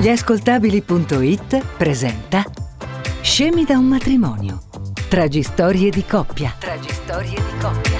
Gliascoltabili.it 0.00 1.76
presenta 1.76 2.44
Scemi 3.20 3.64
da 3.64 3.78
un 3.78 3.86
matrimonio. 3.86 4.60
Tragistorie 5.08 5.90
di 5.90 6.04
coppia. 6.04 6.54
Tragistorie 6.56 7.34
di 7.34 7.58
coppia. 7.60 7.98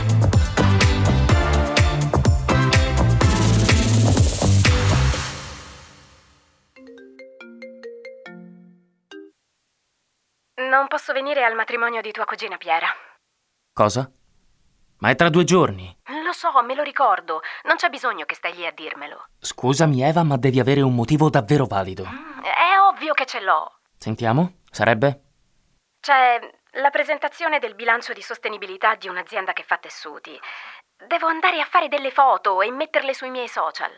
Non 10.71 10.87
posso 10.87 11.13
venire 11.13 11.43
al 11.43 11.57
matrimonio 11.57 12.01
di 12.01 12.13
tua 12.13 12.25
cugina 12.27 12.57
Piera. 12.59 12.87
Cosa? 13.73 14.09
Ma 14.99 15.11
è 15.11 15.15
tra 15.15 15.29
due 15.29 15.45
giorni. 15.45 15.97
Lo 16.25 16.33
so, 16.33 16.51
me 16.63 16.75
lo 16.75 16.83
ricordo. 16.83 17.41
Non 17.65 17.77
c'è 17.77 17.89
bisogno 17.89 18.25
che 18.25 18.35
stai 18.35 18.55
lì 18.55 18.67
a 18.67 18.73
dirmelo. 18.73 19.27
Scusami 19.39 20.03
Eva, 20.03 20.23
ma 20.25 20.37
devi 20.37 20.59
avere 20.61 20.81
un 20.83 20.95
motivo 20.95 21.31
davvero 21.31 21.67
valido. 21.67 22.05
Mm, 22.05 22.41
È 22.43 22.79
ovvio 22.91 23.15
che 23.15 23.25
ce 23.27 23.41
l'ho. 23.41 23.79
Sentiamo? 23.97 24.59
Sarebbe? 24.71 25.23
C'è 26.01 26.39
la 26.81 26.91
presentazione 26.91 27.59
del 27.59 27.75
bilancio 27.75 28.13
di 28.13 28.23
sostenibilità 28.23 28.95
di 28.97 29.09
un'azienda 29.09 29.53
che 29.53 29.63
fa 29.63 29.79
tessuti. 29.79 30.39
Devo 31.07 31.27
andare 31.27 31.61
a 31.61 31.67
fare 31.69 31.89
delle 31.89 32.11
foto 32.11 32.61
e 32.61 32.71
metterle 32.71 33.15
sui 33.15 33.31
miei 33.31 33.49
social. 33.49 33.91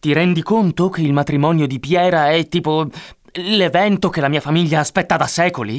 Ti 0.00 0.12
rendi 0.12 0.42
conto 0.42 0.88
che 0.88 1.02
il 1.02 1.12
matrimonio 1.12 1.66
di 1.66 1.78
Piera 1.78 2.30
è 2.30 2.48
tipo 2.48 2.86
l'evento 3.34 4.08
che 4.08 4.20
la 4.20 4.28
mia 4.28 4.40
famiglia 4.40 4.80
aspetta 4.80 5.16
da 5.16 5.26
secoli? 5.26 5.78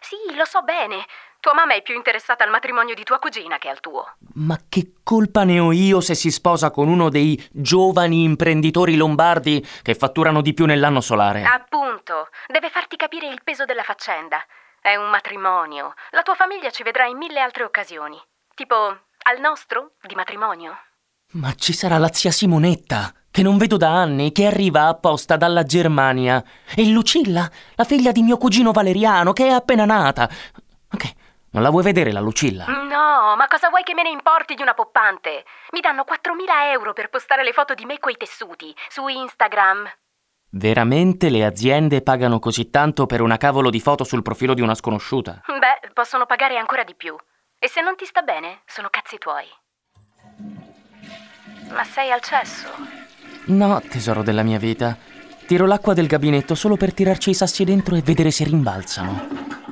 Sì, 0.00 0.34
lo 0.36 0.44
so 0.44 0.62
bene. 0.62 1.04
Tua 1.40 1.54
mamma 1.54 1.74
è 1.74 1.82
più 1.82 1.94
interessata 1.94 2.42
al 2.42 2.50
matrimonio 2.50 2.94
di 2.94 3.04
tua 3.04 3.20
cugina 3.20 3.58
che 3.58 3.68
al 3.68 3.78
tuo. 3.78 4.16
Ma 4.34 4.58
che 4.68 4.94
colpa 5.04 5.44
ne 5.44 5.60
ho 5.60 5.70
io 5.70 6.00
se 6.00 6.14
si 6.14 6.32
sposa 6.32 6.72
con 6.72 6.88
uno 6.88 7.08
dei 7.10 7.40
giovani 7.52 8.24
imprenditori 8.24 8.96
lombardi 8.96 9.64
che 9.82 9.94
fatturano 9.94 10.42
di 10.42 10.52
più 10.52 10.66
nell'anno 10.66 11.00
solare? 11.00 11.44
Appunto, 11.44 12.28
deve 12.48 12.70
farti 12.70 12.96
capire 12.96 13.28
il 13.28 13.40
peso 13.44 13.64
della 13.64 13.84
faccenda. 13.84 14.44
È 14.80 14.96
un 14.96 15.10
matrimonio. 15.10 15.94
La 16.10 16.22
tua 16.22 16.34
famiglia 16.34 16.70
ci 16.70 16.82
vedrà 16.82 17.06
in 17.06 17.16
mille 17.16 17.40
altre 17.40 17.62
occasioni. 17.62 18.20
Tipo 18.54 18.74
al 18.76 19.40
nostro 19.40 19.92
di 20.02 20.16
matrimonio. 20.16 20.76
Ma 21.32 21.54
ci 21.54 21.72
sarà 21.72 21.98
la 21.98 22.12
zia 22.12 22.32
Simonetta, 22.32 23.12
che 23.30 23.42
non 23.42 23.58
vedo 23.58 23.76
da 23.76 23.90
anni, 23.90 24.32
che 24.32 24.46
arriva 24.46 24.86
apposta 24.86 25.36
dalla 25.36 25.62
Germania. 25.62 26.42
E 26.74 26.88
Lucilla, 26.88 27.48
la 27.76 27.84
figlia 27.84 28.10
di 28.10 28.22
mio 28.22 28.38
cugino 28.38 28.72
Valeriano, 28.72 29.32
che 29.32 29.46
è 29.46 29.50
appena 29.50 29.84
nata. 29.84 30.28
Ok, 30.90 31.12
non 31.50 31.62
la 31.62 31.70
vuoi 31.70 31.82
vedere 31.82 32.12
la 32.12 32.20
Lucilla? 32.20 32.66
No, 32.66 33.34
ma 33.36 33.46
cosa 33.48 33.68
vuoi 33.68 33.82
che 33.82 33.94
me 33.94 34.02
ne 34.02 34.10
importi 34.10 34.54
di 34.54 34.62
una 34.62 34.74
poppante? 34.74 35.44
Mi 35.72 35.80
danno 35.80 36.04
4.000 36.06 36.72
euro 36.72 36.92
per 36.92 37.08
postare 37.08 37.42
le 37.42 37.52
foto 37.52 37.74
di 37.74 37.84
me 37.84 37.98
coi 37.98 38.16
tessuti 38.16 38.74
su 38.88 39.06
Instagram. 39.08 39.90
Veramente 40.50 41.28
le 41.28 41.44
aziende 41.44 42.02
pagano 42.02 42.38
così 42.38 42.70
tanto 42.70 43.06
per 43.06 43.20
una 43.20 43.36
cavolo 43.36 43.70
di 43.70 43.80
foto 43.80 44.04
sul 44.04 44.22
profilo 44.22 44.54
di 44.54 44.60
una 44.60 44.74
sconosciuta? 44.74 45.42
Beh, 45.46 45.90
possono 45.92 46.26
pagare 46.26 46.56
ancora 46.56 46.84
di 46.84 46.94
più. 46.94 47.16
E 47.58 47.68
se 47.68 47.80
non 47.80 47.96
ti 47.96 48.04
sta 48.04 48.22
bene, 48.22 48.60
sono 48.66 48.88
cazzi 48.90 49.18
tuoi. 49.18 49.46
Ma 51.70 51.84
sei 51.84 52.10
al 52.10 52.20
cesso? 52.20 52.68
No, 53.46 53.80
tesoro 53.88 54.22
della 54.22 54.42
mia 54.42 54.58
vita. 54.58 54.96
Tiro 55.46 55.66
l'acqua 55.66 55.94
del 55.94 56.06
gabinetto 56.06 56.54
solo 56.54 56.76
per 56.76 56.92
tirarci 56.92 57.30
i 57.30 57.34
sassi 57.34 57.64
dentro 57.64 57.94
e 57.96 58.02
vedere 58.02 58.30
se 58.30 58.44
rimbalzano. 58.44 59.67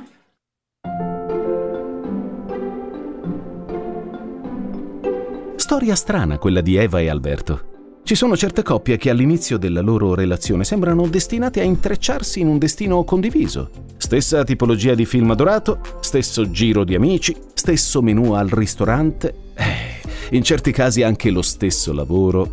Storia 5.67 5.95
strana 5.95 6.37
quella 6.37 6.61
di 6.61 6.77
Eva 6.77 7.01
e 7.01 7.09
Alberto. 7.09 7.99
Ci 8.03 8.15
sono 8.15 8.37
certe 8.37 8.63
coppie 8.63 8.95
che 8.95 9.09
all'inizio 9.09 9.57
della 9.57 9.81
loro 9.81 10.15
relazione 10.15 10.63
sembrano 10.63 11.05
destinate 11.09 11.59
a 11.59 11.65
intrecciarsi 11.65 12.39
in 12.39 12.47
un 12.47 12.57
destino 12.57 13.03
condiviso. 13.03 13.69
Stessa 13.97 14.45
tipologia 14.45 14.95
di 14.95 15.03
film 15.03 15.29
adorato, 15.29 15.81
stesso 15.99 16.49
giro 16.51 16.85
di 16.85 16.95
amici, 16.95 17.35
stesso 17.53 18.01
menù 18.01 18.31
al 18.31 18.47
ristorante, 18.47 19.33
eh, 19.55 20.35
in 20.37 20.41
certi 20.41 20.71
casi 20.71 21.03
anche 21.03 21.31
lo 21.31 21.41
stesso 21.41 21.91
lavoro. 21.91 22.49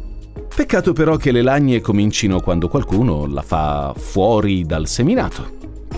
Peccato 0.53 0.93
però 0.93 1.15
che 1.15 1.31
le 1.31 1.43
lagne 1.43 1.81
comincino 1.81 2.41
quando 2.41 2.67
qualcuno 2.67 3.27
la 3.27 3.43
fa 3.43 3.95
fuori 3.97 4.65
dal 4.65 4.89
seminato. 4.89 5.53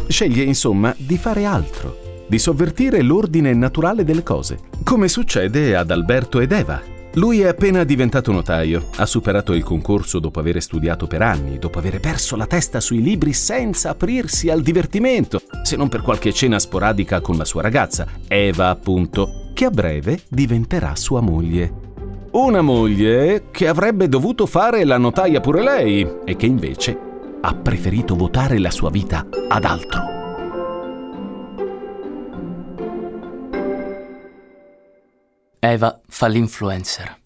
Sceglie 0.06 0.42
insomma 0.42 0.94
di 0.98 1.16
fare 1.16 1.46
altro, 1.46 2.24
di 2.28 2.38
sovvertire 2.38 3.00
l'ordine 3.00 3.54
naturale 3.54 4.04
delle 4.04 4.22
cose, 4.22 4.58
come 4.84 5.08
succede 5.08 5.74
ad 5.74 5.90
Alberto 5.90 6.40
ed 6.40 6.52
Eva. 6.52 6.94
Lui 7.16 7.40
è 7.40 7.46
appena 7.46 7.82
diventato 7.82 8.30
notaio, 8.30 8.90
ha 8.96 9.06
superato 9.06 9.54
il 9.54 9.62
concorso 9.62 10.18
dopo 10.18 10.38
aver 10.38 10.60
studiato 10.60 11.06
per 11.06 11.22
anni, 11.22 11.58
dopo 11.58 11.78
aver 11.78 11.98
perso 11.98 12.36
la 12.36 12.46
testa 12.46 12.78
sui 12.78 13.00
libri 13.00 13.32
senza 13.32 13.88
aprirsi 13.90 14.50
al 14.50 14.60
divertimento, 14.60 15.40
se 15.62 15.76
non 15.76 15.88
per 15.88 16.02
qualche 16.02 16.30
cena 16.34 16.58
sporadica 16.58 17.22
con 17.22 17.38
la 17.38 17.46
sua 17.46 17.62
ragazza, 17.62 18.06
Eva 18.28 18.68
appunto, 18.68 19.48
che 19.54 19.64
a 19.64 19.70
breve 19.70 20.20
diventerà 20.28 20.94
sua 20.94 21.22
moglie. 21.22 21.72
Una 22.32 22.60
moglie 22.60 23.44
che 23.50 23.66
avrebbe 23.66 24.10
dovuto 24.10 24.44
fare 24.44 24.84
la 24.84 24.98
notaia 24.98 25.40
pure 25.40 25.62
lei 25.62 26.06
e 26.22 26.36
che 26.36 26.44
invece 26.44 26.98
ha 27.40 27.54
preferito 27.54 28.14
votare 28.14 28.58
la 28.58 28.70
sua 28.70 28.90
vita 28.90 29.26
ad 29.48 29.64
altro. 29.64 30.15
Eva 35.58 36.00
fa 36.06 36.26
l'influencer. 36.26 37.18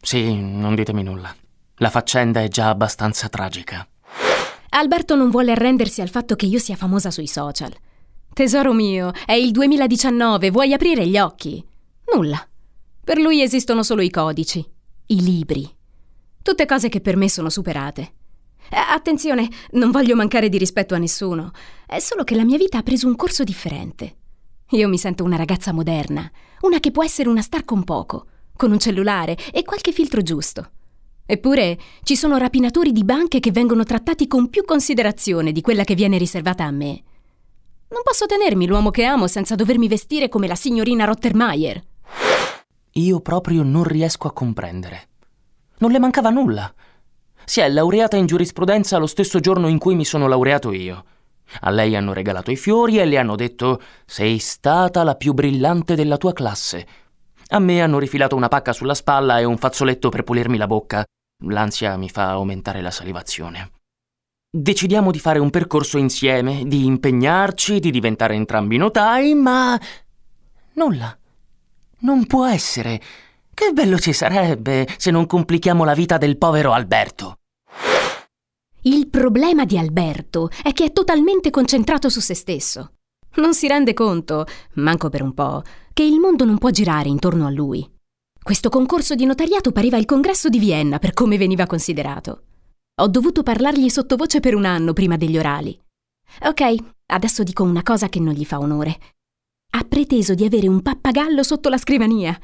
Sì, 0.00 0.36
non 0.40 0.74
ditemi 0.74 1.02
nulla. 1.02 1.34
La 1.76 1.90
faccenda 1.90 2.42
è 2.42 2.48
già 2.48 2.68
abbastanza 2.68 3.28
tragica. 3.28 3.86
Alberto 4.70 5.14
non 5.14 5.30
vuole 5.30 5.52
arrendersi 5.52 6.00
al 6.00 6.08
fatto 6.08 6.34
che 6.34 6.46
io 6.46 6.58
sia 6.58 6.76
famosa 6.76 7.10
sui 7.10 7.26
social. 7.26 7.72
Tesoro 8.32 8.72
mio, 8.72 9.12
è 9.26 9.32
il 9.32 9.50
2019, 9.50 10.50
vuoi 10.50 10.72
aprire 10.72 11.06
gli 11.06 11.18
occhi? 11.18 11.62
Nulla. 12.14 12.46
Per 13.04 13.18
lui 13.18 13.42
esistono 13.42 13.82
solo 13.82 14.00
i 14.00 14.10
codici, 14.10 14.64
i 15.06 15.22
libri. 15.22 15.68
Tutte 16.42 16.66
cose 16.66 16.88
che 16.88 17.00
per 17.00 17.16
me 17.16 17.28
sono 17.28 17.50
superate. 17.50 18.12
Eh, 18.70 18.76
attenzione, 18.76 19.48
non 19.72 19.90
voglio 19.90 20.16
mancare 20.16 20.48
di 20.48 20.56
rispetto 20.56 20.94
a 20.94 20.98
nessuno, 20.98 21.50
è 21.86 21.98
solo 21.98 22.24
che 22.24 22.34
la 22.34 22.44
mia 22.44 22.56
vita 22.56 22.78
ha 22.78 22.82
preso 22.82 23.06
un 23.06 23.16
corso 23.16 23.44
differente. 23.44 24.16
Io 24.72 24.88
mi 24.88 24.96
sento 24.96 25.22
una 25.22 25.36
ragazza 25.36 25.70
moderna, 25.72 26.30
una 26.62 26.80
che 26.80 26.90
può 26.90 27.04
essere 27.04 27.28
una 27.28 27.42
star 27.42 27.62
con 27.64 27.84
poco, 27.84 28.26
con 28.56 28.72
un 28.72 28.78
cellulare 28.78 29.36
e 29.52 29.64
qualche 29.64 29.92
filtro 29.92 30.22
giusto. 30.22 30.70
Eppure 31.26 31.78
ci 32.02 32.16
sono 32.16 32.38
rapinatori 32.38 32.90
di 32.90 33.04
banche 33.04 33.38
che 33.38 33.52
vengono 33.52 33.84
trattati 33.84 34.26
con 34.26 34.48
più 34.48 34.64
considerazione 34.64 35.52
di 35.52 35.60
quella 35.60 35.84
che 35.84 35.94
viene 35.94 36.16
riservata 36.16 36.64
a 36.64 36.70
me. 36.70 37.02
Non 37.88 38.00
posso 38.02 38.24
tenermi 38.24 38.66
l'uomo 38.66 38.90
che 38.90 39.04
amo 39.04 39.26
senza 39.26 39.54
dovermi 39.54 39.88
vestire 39.88 40.30
come 40.30 40.46
la 40.46 40.54
signorina 40.54 41.04
Rottermeier. 41.04 41.82
Io 42.92 43.20
proprio 43.20 43.62
non 43.62 43.84
riesco 43.84 44.26
a 44.26 44.32
comprendere. 44.32 45.08
Non 45.78 45.90
le 45.90 45.98
mancava 45.98 46.30
nulla. 46.30 46.72
Si 47.44 47.60
è 47.60 47.68
laureata 47.68 48.16
in 48.16 48.24
giurisprudenza 48.24 48.96
lo 48.96 49.06
stesso 49.06 49.38
giorno 49.38 49.68
in 49.68 49.78
cui 49.78 49.94
mi 49.94 50.06
sono 50.06 50.26
laureato 50.28 50.72
io. 50.72 51.04
A 51.60 51.70
lei 51.70 51.94
hanno 51.96 52.12
regalato 52.12 52.50
i 52.50 52.56
fiori 52.56 52.98
e 52.98 53.04
le 53.04 53.18
hanno 53.18 53.36
detto 53.36 53.80
sei 54.04 54.38
stata 54.38 55.02
la 55.02 55.14
più 55.14 55.32
brillante 55.32 55.94
della 55.94 56.16
tua 56.16 56.32
classe. 56.32 56.86
A 57.48 57.58
me 57.58 57.82
hanno 57.82 57.98
rifilato 57.98 58.34
una 58.34 58.48
pacca 58.48 58.72
sulla 58.72 58.94
spalla 58.94 59.38
e 59.38 59.44
un 59.44 59.58
fazzoletto 59.58 60.08
per 60.08 60.24
pulirmi 60.24 60.56
la 60.56 60.66
bocca. 60.66 61.04
L'ansia 61.44 61.96
mi 61.96 62.08
fa 62.08 62.30
aumentare 62.30 62.80
la 62.80 62.90
salivazione. 62.90 63.70
Decidiamo 64.54 65.10
di 65.10 65.18
fare 65.18 65.38
un 65.38 65.50
percorso 65.50 65.98
insieme, 65.98 66.64
di 66.66 66.84
impegnarci, 66.84 67.80
di 67.80 67.90
diventare 67.90 68.34
entrambi 68.34 68.76
notai, 68.76 69.34
ma... 69.34 69.78
nulla. 70.74 71.16
Non 72.00 72.26
può 72.26 72.46
essere. 72.46 73.00
Che 73.54 73.72
bello 73.72 73.98
ci 73.98 74.12
sarebbe 74.12 74.86
se 74.96 75.10
non 75.10 75.26
complichiamo 75.26 75.84
la 75.84 75.94
vita 75.94 76.18
del 76.18 76.36
povero 76.36 76.72
Alberto. 76.72 77.38
Il 78.84 79.08
problema 79.08 79.64
di 79.64 79.78
Alberto 79.78 80.50
è 80.60 80.72
che 80.72 80.86
è 80.86 80.92
totalmente 80.92 81.50
concentrato 81.50 82.08
su 82.08 82.18
se 82.18 82.34
stesso. 82.34 82.94
Non 83.36 83.54
si 83.54 83.68
rende 83.68 83.94
conto, 83.94 84.44
manco 84.74 85.08
per 85.08 85.22
un 85.22 85.34
po', 85.34 85.62
che 85.92 86.02
il 86.02 86.18
mondo 86.18 86.44
non 86.44 86.58
può 86.58 86.70
girare 86.70 87.08
intorno 87.08 87.46
a 87.46 87.50
lui. 87.50 87.88
Questo 88.42 88.70
concorso 88.70 89.14
di 89.14 89.24
notariato 89.24 89.70
pareva 89.70 89.98
il 89.98 90.04
congresso 90.04 90.48
di 90.48 90.58
Vienna 90.58 90.98
per 90.98 91.12
come 91.12 91.38
veniva 91.38 91.66
considerato. 91.66 92.42
Ho 93.00 93.06
dovuto 93.06 93.44
parlargli 93.44 93.88
sottovoce 93.88 94.40
per 94.40 94.56
un 94.56 94.64
anno 94.64 94.92
prima 94.92 95.16
degli 95.16 95.38
orali. 95.38 95.80
Ok, 96.42 96.74
adesso 97.06 97.44
dico 97.44 97.62
una 97.62 97.84
cosa 97.84 98.08
che 98.08 98.18
non 98.18 98.34
gli 98.34 98.44
fa 98.44 98.58
onore. 98.58 98.98
Ha 99.74 99.84
preteso 99.84 100.34
di 100.34 100.44
avere 100.44 100.66
un 100.66 100.82
pappagallo 100.82 101.44
sotto 101.44 101.68
la 101.68 101.78
scrivania. 101.78 102.36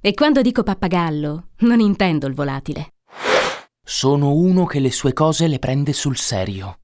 E 0.00 0.14
quando 0.14 0.42
dico 0.42 0.62
pappagallo, 0.62 1.48
non 1.58 1.80
intendo 1.80 2.28
il 2.28 2.34
volatile. 2.34 2.92
Sono 3.82 4.34
uno 4.34 4.66
che 4.66 4.78
le 4.78 4.90
sue 4.90 5.12
cose 5.12 5.48
le 5.48 5.58
prende 5.58 5.92
sul 5.92 6.16
serio. 6.16 6.76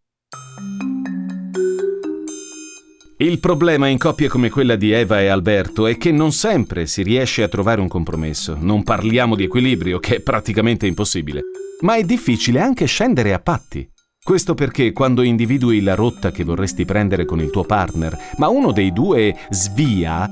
Il 3.18 3.38
problema 3.38 3.86
in 3.86 3.96
coppie 3.96 4.28
come 4.28 4.50
quella 4.50 4.76
di 4.76 4.90
Eva 4.90 5.20
e 5.20 5.28
Alberto 5.28 5.86
è 5.86 5.96
che 5.96 6.10
non 6.12 6.32
sempre 6.32 6.86
si 6.86 7.02
riesce 7.02 7.42
a 7.42 7.48
trovare 7.48 7.80
un 7.80 7.88
compromesso. 7.88 8.56
Non 8.58 8.82
parliamo 8.82 9.36
di 9.36 9.44
equilibrio, 9.44 9.98
che 9.98 10.16
è 10.16 10.20
praticamente 10.20 10.86
impossibile. 10.86 11.42
Ma 11.80 11.96
è 11.96 12.02
difficile 12.02 12.60
anche 12.60 12.86
scendere 12.86 13.32
a 13.32 13.38
patti. 13.38 13.88
Questo 14.22 14.54
perché 14.54 14.92
quando 14.92 15.22
individui 15.22 15.80
la 15.80 15.94
rotta 15.94 16.30
che 16.30 16.44
vorresti 16.44 16.84
prendere 16.84 17.24
con 17.24 17.40
il 17.40 17.50
tuo 17.50 17.64
partner, 17.64 18.18
ma 18.38 18.48
uno 18.48 18.72
dei 18.72 18.92
due 18.92 19.34
svia, 19.50 20.28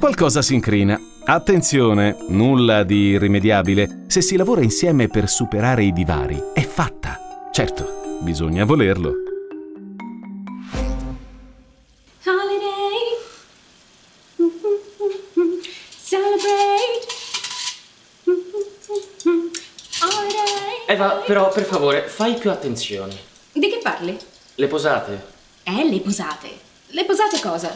qualcosa 0.00 0.42
si 0.42 0.54
incrina. 0.54 0.98
Attenzione, 1.26 2.16
nulla 2.28 2.82
di 2.82 3.10
irrimediabile. 3.12 4.04
Se 4.08 4.20
si 4.20 4.36
lavora 4.36 4.62
insieme 4.62 5.08
per 5.08 5.28
superare 5.28 5.82
i 5.84 5.92
divari, 5.92 6.40
è 6.52 6.62
fatta. 6.62 7.48
Certo, 7.50 8.18
bisogna 8.20 8.64
volerlo. 8.64 9.12
Holiday. 12.26 13.00
Celebrate. 16.04 17.06
Holiday. 20.02 20.84
Eva, 20.86 21.08
però 21.26 21.48
per 21.50 21.64
favore, 21.64 22.02
fai 22.06 22.34
più 22.34 22.50
attenzione. 22.50 23.16
Di 23.52 23.68
che 23.68 23.80
parli? 23.82 24.16
Le 24.56 24.66
posate 24.66 25.24
Eh, 25.64 25.88
le 25.88 26.00
posate. 26.00 26.48
Le 26.88 27.04
posate 27.04 27.40
cosa? 27.40 27.72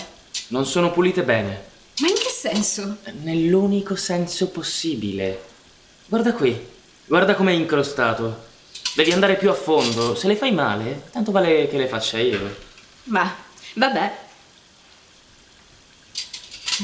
non 0.49 0.65
sono 0.65 0.91
pulite 0.93 1.23
bene. 1.25 1.68
Senso? 2.39 2.99
Nell'unico 3.23 3.97
senso 3.97 4.51
possibile. 4.51 5.43
Guarda 6.07 6.33
qui, 6.33 6.57
guarda 7.05 7.35
com'è 7.35 7.51
incrostato. 7.51 8.47
Devi 8.95 9.11
andare 9.11 9.35
più 9.35 9.51
a 9.51 9.55
fondo. 9.55 10.15
Se 10.15 10.29
le 10.29 10.37
fai 10.37 10.53
male, 10.53 11.09
tanto 11.11 11.33
vale 11.33 11.67
che 11.67 11.77
le 11.77 11.89
faccia 11.89 12.21
io. 12.21 12.57
Ma, 13.07 13.35
vabbè. 13.75 14.19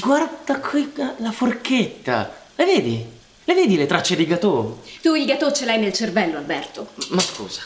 Guarda 0.01 0.59
qui 0.59 0.93
la 1.19 1.31
forchetta. 1.31 2.35
Le 2.57 2.65
vedi? 2.65 3.07
Le 3.45 3.55
vedi 3.55 3.77
le 3.77 3.87
tracce 3.87 4.17
di 4.17 4.27
gâteau? 4.27 4.83
Tu 5.03 5.15
il 5.15 5.25
gatò 5.25 5.53
ce 5.53 5.67
l'hai 5.67 5.79
nel 5.79 5.93
cervello, 5.93 6.37
Alberto. 6.37 6.89
Ma 7.11 7.21
scusa, 7.21 7.63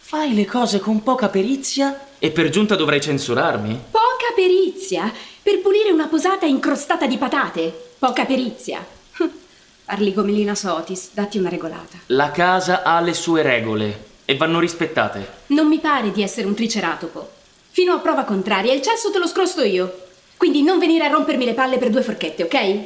fai 0.00 0.34
le 0.34 0.44
cose 0.44 0.80
con 0.80 1.04
poca 1.04 1.28
perizia 1.28 2.08
e 2.18 2.32
per 2.32 2.48
giunta 2.48 2.74
dovrai 2.74 3.00
censurarmi? 3.00 3.80
Poca 3.92 4.32
perizia 4.34 5.12
per 5.42 5.60
pulire 5.60 5.90
una 5.90 6.06
posata 6.06 6.46
incrostata 6.46 7.06
di 7.06 7.18
patate. 7.18 7.94
Poca 7.98 8.24
perizia. 8.24 8.84
Parli 9.84 10.14
come 10.14 10.30
Lina 10.30 10.54
Sotis, 10.54 11.10
datti 11.12 11.38
una 11.38 11.48
regolata. 11.48 11.98
La 12.06 12.30
casa 12.30 12.82
ha 12.82 13.00
le 13.00 13.12
sue 13.12 13.42
regole 13.42 14.10
e 14.24 14.36
vanno 14.36 14.60
rispettate. 14.60 15.40
Non 15.48 15.66
mi 15.66 15.78
pare 15.78 16.12
di 16.12 16.22
essere 16.22 16.46
un 16.46 16.54
triceratopo. 16.54 17.30
Fino 17.70 17.92
a 17.92 17.98
prova 17.98 18.24
contraria, 18.24 18.72
il 18.72 18.82
cesso 18.82 19.10
te 19.10 19.18
lo 19.18 19.26
scrosto 19.26 19.62
io. 19.62 20.06
Quindi 20.36 20.62
non 20.62 20.78
venire 20.78 21.04
a 21.04 21.08
rompermi 21.10 21.44
le 21.44 21.54
palle 21.54 21.78
per 21.78 21.90
due 21.90 22.02
forchette, 22.02 22.44
ok? 22.44 22.80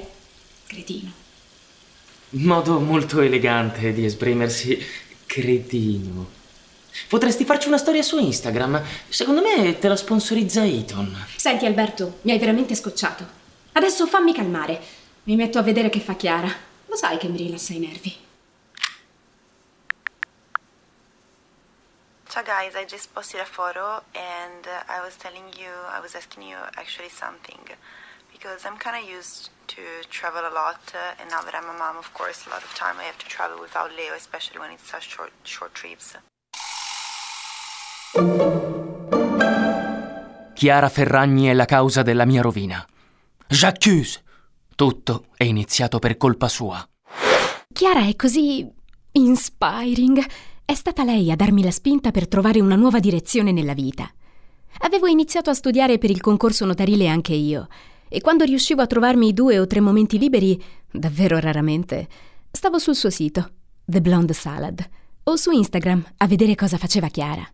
Cretino. 0.67 1.11
Modo 2.31 2.81
molto 2.81 3.21
elegante 3.21 3.93
di 3.93 4.05
esprimersi, 4.05 4.79
cretino. 5.27 6.45
Potresti 7.09 7.45
farci 7.45 7.69
una 7.69 7.79
storia 7.79 8.03
su 8.03 8.19
Instagram. 8.19 8.83
Secondo 9.09 9.43
me 9.43 9.79
te 9.79 9.89
la 9.89 9.97
sponsorizza 9.97 10.65
Eton. 10.65 11.27
Senti 11.37 11.67
Alberto, 11.67 12.19
mi 12.23 12.33
hai 12.33 12.39
veramente 12.39 12.75
scocciato. 12.75 13.27
Adesso 13.73 14.07
fammi 14.07 14.35
calmare. 14.35 14.81
Mi 15.25 15.37
metto 15.37 15.59
a 15.59 15.63
vedere 15.63 15.91
che 15.91 16.01
fa 16.01 16.15
Chiara. 16.15 16.51
Lo 16.87 16.97
sai 16.97 17.19
che 17.19 17.29
mi 17.29 17.37
rilassa 17.37 17.73
i 17.73 17.79
nervi. 17.79 18.25
Ciao 22.29 22.43
guys, 22.43 22.75
I 22.75 22.85
just 22.85 23.13
posted 23.15 23.41
a 23.41 23.47
photo 23.47 24.03
and 24.13 24.67
I 24.89 25.01
was 25.01 25.17
telling 25.17 25.49
you, 25.57 25.71
I 25.89 26.01
was 26.01 26.15
asking 26.15 26.43
you 26.43 26.59
actually 26.77 27.09
something 27.09 27.61
because 28.31 28.67
I'm 28.67 28.77
kind 28.77 28.95
of 28.95 29.09
used 29.09 29.49
to 29.69 29.83
travel 30.11 30.45
a 30.45 30.53
lot 30.53 30.93
uh, 30.93 31.19
and 31.19 31.31
now 31.31 31.41
that 31.41 31.55
I'm 31.55 31.69
a 31.71 31.79
mom, 31.79 31.97
of 31.97 32.13
course, 32.13 32.47
a 32.47 32.51
lot 32.51 32.63
of 32.63 32.75
time 32.75 32.97
I 32.99 33.05
have 33.05 33.17
to 33.19 33.27
travel 33.27 33.59
without 33.59 33.91
Leo, 33.97 34.13
especially 34.15 34.59
when 34.61 34.71
it's 34.71 34.91
such 34.91 35.09
short, 35.09 35.33
short 35.45 35.73
trips. 35.73 36.15
Chiara 40.55 40.89
Ferragni 40.89 41.47
è 41.47 41.53
la 41.53 41.65
causa 41.65 42.03
della 42.03 42.25
mia 42.25 42.43
rovina. 42.43 42.87
J'accuse! 43.49 44.23
Tutto 44.75 45.27
è 45.37 45.45
iniziato 45.45 45.99
per 45.99 46.17
colpa 46.17 46.49
sua. 46.49 46.87
Chiara 47.73 48.07
è 48.07 48.17
così 48.17 48.67
inspiring. 49.13 50.25
È 50.65 50.75
stata 50.75 51.05
lei 51.05 51.31
a 51.31 51.37
darmi 51.37 51.63
la 51.63 51.71
spinta 51.71 52.11
per 52.11 52.29
trovare 52.29 52.61
una 52.61 52.75
nuova 52.75 53.01
direzione 53.01 53.53
nella 53.53 53.75
vita. 53.75 54.11
Avevo 54.79 55.07
iniziato 55.07 55.51
a 55.51 55.55
studiare 55.55 55.99
per 55.99 56.11
il 56.11 56.21
concorso 56.21 56.65
notarile 56.65 57.09
anche 57.09 57.33
io, 57.33 57.69
e 58.09 58.21
quando 58.21 58.45
riuscivo 58.45 58.83
a 58.83 58.87
trovarmi 58.87 59.33
due 59.33 59.59
o 59.59 59.67
tre 59.67 59.81
momenti 59.81 60.19
liberi, 60.19 60.63
davvero 60.91 61.39
raramente, 61.39 62.09
stavo 62.51 62.79
sul 62.79 62.95
suo 62.95 63.11
sito, 63.11 63.51
The 63.85 64.01
Blonde 64.01 64.33
Salad, 64.35 64.87
o 65.25 65.37
su 65.37 65.51
Instagram 65.51 66.05
a 66.19 66.27
vedere 66.27 66.55
cosa 66.55 66.77
faceva 66.77 67.09
Chiara. 67.09 67.47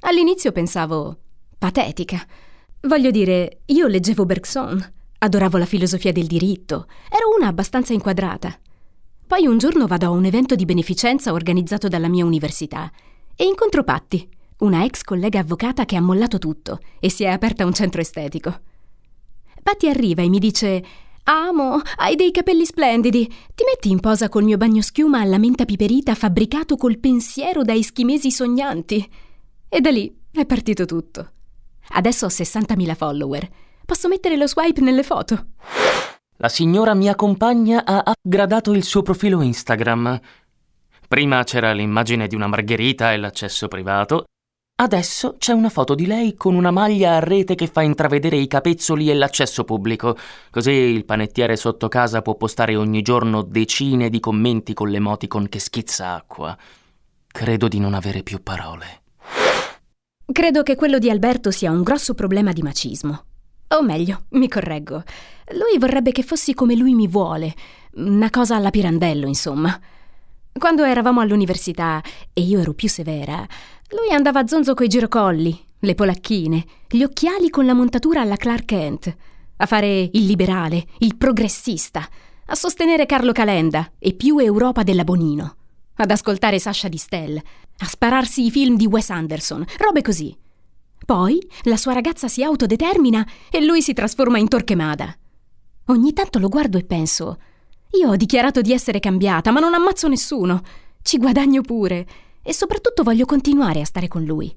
All'inizio 0.00 0.50
pensavo 0.52 1.18
patetica. 1.58 2.26
Voglio 2.82 3.10
dire, 3.10 3.60
io 3.66 3.86
leggevo 3.86 4.24
Bergson, 4.24 4.92
adoravo 5.18 5.58
la 5.58 5.66
filosofia 5.66 6.10
del 6.10 6.26
diritto, 6.26 6.86
ero 7.10 7.34
una 7.36 7.48
abbastanza 7.48 7.92
inquadrata. 7.92 8.58
Poi 9.26 9.46
un 9.46 9.58
giorno 9.58 9.86
vado 9.86 10.06
a 10.06 10.10
un 10.10 10.24
evento 10.24 10.54
di 10.54 10.64
beneficenza 10.64 11.32
organizzato 11.32 11.88
dalla 11.88 12.08
mia 12.08 12.24
università 12.24 12.90
e 13.36 13.44
incontro 13.44 13.84
Patti, 13.84 14.26
una 14.60 14.84
ex 14.84 15.02
collega 15.02 15.40
avvocata 15.40 15.84
che 15.84 15.96
ha 15.96 16.00
mollato 16.00 16.38
tutto 16.38 16.80
e 16.98 17.10
si 17.10 17.24
è 17.24 17.28
aperta 17.28 17.66
un 17.66 17.74
centro 17.74 18.00
estetico. 18.00 18.60
Patti 19.62 19.88
arriva 19.88 20.22
e 20.22 20.28
mi 20.30 20.38
dice: 20.38 20.82
Amo, 21.24 21.80
hai 21.96 22.16
dei 22.16 22.30
capelli 22.30 22.64
splendidi. 22.64 23.26
Ti 23.26 23.64
metti 23.64 23.90
in 23.90 24.00
posa 24.00 24.30
col 24.30 24.44
mio 24.44 24.56
bagno 24.56 24.80
schiuma 24.80 25.20
alla 25.20 25.38
menta 25.38 25.66
piperita 25.66 26.14
fabbricato 26.14 26.76
col 26.76 26.98
pensiero 26.98 27.62
da 27.62 27.74
eschimesi 27.74 28.30
sognanti. 28.30 29.06
E 29.72 29.80
da 29.80 29.90
lì 29.90 30.12
è 30.32 30.44
partito 30.46 30.84
tutto. 30.84 31.30
Adesso 31.90 32.26
ho 32.26 32.28
60.000 32.28 32.94
follower. 32.96 33.48
Posso 33.86 34.08
mettere 34.08 34.36
lo 34.36 34.48
swipe 34.48 34.80
nelle 34.80 35.04
foto. 35.04 35.46
La 36.38 36.48
signora 36.48 36.92
mia 36.94 37.14
compagna 37.14 37.84
ha 37.84 38.02
upgradato 38.04 38.72
il 38.72 38.82
suo 38.82 39.02
profilo 39.02 39.40
Instagram. 39.42 40.20
Prima 41.06 41.44
c'era 41.44 41.72
l'immagine 41.72 42.26
di 42.26 42.34
una 42.34 42.48
margherita 42.48 43.12
e 43.12 43.18
l'accesso 43.18 43.68
privato. 43.68 44.24
Adesso 44.74 45.36
c'è 45.38 45.52
una 45.52 45.68
foto 45.68 45.94
di 45.94 46.06
lei 46.06 46.34
con 46.34 46.56
una 46.56 46.72
maglia 46.72 47.14
a 47.14 47.20
rete 47.20 47.54
che 47.54 47.68
fa 47.68 47.82
intravedere 47.82 48.38
i 48.38 48.48
capezzoli 48.48 49.08
e 49.08 49.14
l'accesso 49.14 49.62
pubblico. 49.62 50.16
Così 50.50 50.72
il 50.72 51.04
panettiere 51.04 51.54
sotto 51.54 51.86
casa 51.86 52.22
può 52.22 52.34
postare 52.34 52.74
ogni 52.74 53.02
giorno 53.02 53.42
decine 53.42 54.08
di 54.08 54.18
commenti 54.18 54.74
con 54.74 54.88
l'emoticon 54.88 55.48
che 55.48 55.60
schizza 55.60 56.14
acqua. 56.14 56.58
Credo 57.28 57.68
di 57.68 57.78
non 57.78 57.94
avere 57.94 58.24
più 58.24 58.42
parole. 58.42 59.02
Credo 60.32 60.62
che 60.62 60.76
quello 60.76 60.98
di 60.98 61.10
Alberto 61.10 61.50
sia 61.50 61.72
un 61.72 61.82
grosso 61.82 62.14
problema 62.14 62.52
di 62.52 62.62
macismo. 62.62 63.24
O 63.68 63.82
meglio, 63.82 64.26
mi 64.30 64.48
correggo. 64.48 65.02
Lui 65.54 65.76
vorrebbe 65.76 66.12
che 66.12 66.22
fossi 66.22 66.54
come 66.54 66.76
lui 66.76 66.94
mi 66.94 67.08
vuole. 67.08 67.52
Una 67.94 68.30
cosa 68.30 68.54
alla 68.54 68.70
Pirandello, 68.70 69.26
insomma. 69.26 69.76
Quando 70.52 70.84
eravamo 70.84 71.20
all'università 71.20 72.00
e 72.32 72.42
io 72.42 72.60
ero 72.60 72.74
più 72.74 72.88
severa, 72.88 73.44
lui 73.90 74.14
andava 74.14 74.38
a 74.40 74.46
zonzo 74.46 74.72
coi 74.74 74.86
girocolli, 74.86 75.58
le 75.80 75.94
polacchine, 75.96 76.64
gli 76.88 77.02
occhiali 77.02 77.50
con 77.50 77.66
la 77.66 77.74
montatura 77.74 78.20
alla 78.20 78.36
Clark 78.36 78.66
Kent, 78.66 79.16
a 79.56 79.66
fare 79.66 80.10
il 80.12 80.26
liberale, 80.26 80.86
il 80.98 81.16
progressista, 81.16 82.06
a 82.46 82.54
sostenere 82.54 83.04
Carlo 83.04 83.32
Calenda 83.32 83.90
e 83.98 84.14
più 84.14 84.38
Europa 84.38 84.84
della 84.84 85.04
Bonino, 85.04 85.56
ad 86.02 86.10
ascoltare 86.10 86.58
Sasha 86.58 86.88
Distel, 86.88 87.36
a 87.78 87.86
spararsi 87.86 88.44
i 88.44 88.50
film 88.50 88.76
di 88.76 88.86
Wes 88.86 89.10
Anderson, 89.10 89.64
robe 89.78 90.02
così. 90.02 90.36
Poi 91.04 91.40
la 91.62 91.76
sua 91.76 91.92
ragazza 91.92 92.28
si 92.28 92.42
autodetermina 92.42 93.26
e 93.50 93.64
lui 93.64 93.82
si 93.82 93.92
trasforma 93.92 94.38
in 94.38 94.48
Torquemada. 94.48 95.16
Ogni 95.86 96.12
tanto 96.12 96.38
lo 96.38 96.48
guardo 96.48 96.78
e 96.78 96.84
penso: 96.84 97.38
io 97.92 98.10
ho 98.10 98.16
dichiarato 98.16 98.60
di 98.60 98.72
essere 98.72 99.00
cambiata, 99.00 99.50
ma 99.50 99.60
non 99.60 99.74
ammazzo 99.74 100.06
nessuno. 100.06 100.62
Ci 101.02 101.18
guadagno 101.18 101.62
pure. 101.62 102.06
E 102.42 102.54
soprattutto 102.54 103.02
voglio 103.02 103.24
continuare 103.24 103.80
a 103.80 103.84
stare 103.84 104.08
con 104.08 104.24
lui. 104.24 104.54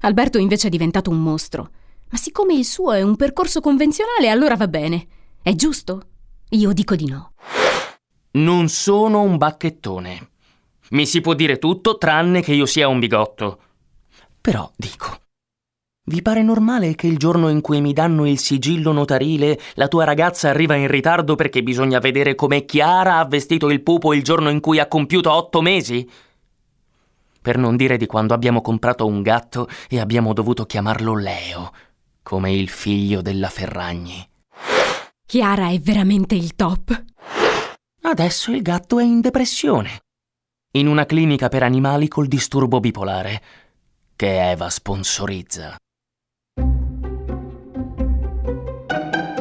Alberto 0.00 0.38
invece 0.38 0.68
è 0.68 0.70
diventato 0.70 1.10
un 1.10 1.22
mostro. 1.22 1.70
Ma 2.10 2.18
siccome 2.18 2.54
il 2.54 2.64
suo 2.64 2.92
è 2.92 3.02
un 3.02 3.16
percorso 3.16 3.60
convenzionale, 3.60 4.28
allora 4.28 4.56
va 4.56 4.68
bene. 4.68 5.06
È 5.42 5.54
giusto? 5.54 6.08
Io 6.50 6.72
dico 6.72 6.96
di 6.96 7.06
no. 7.06 7.34
Non 8.32 8.68
sono 8.68 9.20
un 9.20 9.36
bacchettone. 9.36 10.30
Mi 10.92 11.06
si 11.06 11.20
può 11.20 11.34
dire 11.34 11.58
tutto 11.58 11.96
tranne 11.98 12.42
che 12.42 12.52
io 12.52 12.66
sia 12.66 12.88
un 12.88 12.98
bigotto. 12.98 13.58
Però 14.40 14.70
dico, 14.76 15.22
vi 16.04 16.20
pare 16.20 16.42
normale 16.42 16.96
che 16.96 17.06
il 17.06 17.16
giorno 17.16 17.48
in 17.48 17.60
cui 17.60 17.80
mi 17.80 17.92
danno 17.92 18.26
il 18.26 18.38
sigillo 18.38 18.90
notarile 18.90 19.58
la 19.74 19.86
tua 19.86 20.02
ragazza 20.04 20.48
arriva 20.48 20.74
in 20.74 20.88
ritardo 20.88 21.36
perché 21.36 21.62
bisogna 21.62 22.00
vedere 22.00 22.34
come 22.34 22.64
Chiara 22.64 23.18
ha 23.18 23.24
vestito 23.24 23.70
il 23.70 23.82
pupo 23.82 24.12
il 24.12 24.24
giorno 24.24 24.50
in 24.50 24.58
cui 24.60 24.80
ha 24.80 24.88
compiuto 24.88 25.32
otto 25.32 25.62
mesi? 25.62 26.08
Per 27.40 27.56
non 27.56 27.76
dire 27.76 27.96
di 27.96 28.06
quando 28.06 28.34
abbiamo 28.34 28.60
comprato 28.60 29.06
un 29.06 29.22
gatto 29.22 29.68
e 29.88 30.00
abbiamo 30.00 30.32
dovuto 30.32 30.66
chiamarlo 30.66 31.16
Leo, 31.16 31.72
come 32.22 32.52
il 32.52 32.68
figlio 32.68 33.22
della 33.22 33.48
Ferragni. 33.48 34.28
Chiara 35.24 35.70
è 35.70 35.78
veramente 35.78 36.34
il 36.34 36.54
top. 36.54 37.04
Adesso 38.02 38.50
il 38.50 38.60
gatto 38.60 38.98
è 38.98 39.04
in 39.04 39.20
depressione. 39.20 40.00
In 40.74 40.86
una 40.86 41.04
clinica 41.04 41.50
per 41.50 41.62
animali 41.62 42.08
col 42.08 42.28
disturbo 42.28 42.80
bipolare. 42.80 43.42
che 44.16 44.50
Eva 44.50 44.70
sponsorizza. 44.70 45.76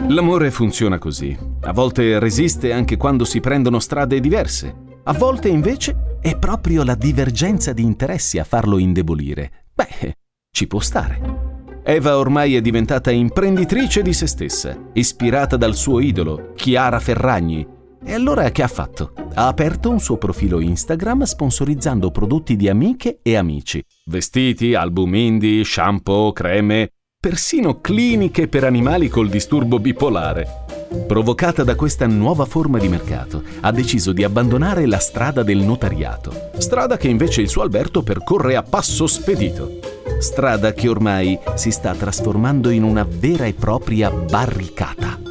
L'amore 0.10 0.52
funziona 0.52 0.98
così. 0.98 1.38
A 1.62 1.72
volte 1.72 2.20
resiste 2.20 2.74
anche 2.74 2.98
quando 2.98 3.24
si 3.24 3.40
prendono 3.40 3.80
strade 3.80 4.20
diverse. 4.20 4.76
A 5.04 5.14
volte 5.14 5.48
invece 5.48 6.18
è 6.20 6.38
proprio 6.38 6.84
la 6.84 6.96
divergenza 6.96 7.72
di 7.72 7.84
interessi 7.84 8.38
a 8.38 8.44
farlo 8.44 8.78
indebolire. 8.78 9.68
Beh, 9.74 10.16
ci 10.54 10.68
può 10.68 10.82
stare. 10.82 11.80
Eva 11.84 12.18
ormai 12.18 12.58
è 12.58 12.62
diventata 12.62 13.10
imprenditrice 13.10 14.02
di 14.02 14.12
se 14.12 14.28
stessa, 14.28 14.78
ispirata 14.92 15.56
dal 15.56 15.76
suo 15.76 16.02
idolo, 16.02 16.52
Chiara 16.56 17.00
Ferragni. 17.00 17.80
E 18.04 18.14
allora 18.14 18.50
che 18.52 18.64
ha 18.64 18.68
fatto? 18.68 19.14
Ha 19.36 19.48
aperto 19.48 19.90
un 19.90 20.00
suo 20.00 20.18
profilo 20.18 20.60
Instagram 20.60 21.24
sponsorizzando 21.24 22.10
prodotti 22.10 22.56
di 22.56 22.68
amiche 22.68 23.20
e 23.22 23.36
amici. 23.36 23.84
Vestiti, 24.06 24.74
album 24.74 25.14
indie, 25.14 25.64
shampoo, 25.64 26.34
creme, 26.34 26.92
persino 27.20 27.80
cliniche 27.80 28.48
per 28.48 28.64
animali 28.64 29.08
col 29.08 29.30
disturbo 29.30 29.80
bipolare. 29.80 30.66
Provocata 31.08 31.64
da 31.64 31.76
questa 31.76 32.08
nuova 32.08 32.46
forma 32.46 32.80
di 32.80 32.90
mercato, 32.90 33.44
ha 33.62 33.72
deciso 33.72 34.12
di 34.12 34.24
abbandonare 34.24 34.88
la 34.88 35.00
strada 35.00 35.44
del 35.44 35.60
notariato, 35.60 36.50
strada 36.58 36.98
che 36.98 37.08
invece 37.08 37.42
il 37.42 37.48
suo 37.48 37.62
Alberto 37.62 38.02
percorre 38.02 38.56
a 38.56 38.64
passo 38.64 39.08
spedito. 39.08 39.80
Strada 40.20 40.74
che 40.74 40.90
ormai 40.90 41.40
si 41.54 41.72
sta 41.72 41.94
trasformando 41.94 42.72
in 42.72 42.84
una 42.84 43.08
vera 43.08 43.46
e 43.46 43.54
propria 43.54 44.12
barricata. 44.12 45.31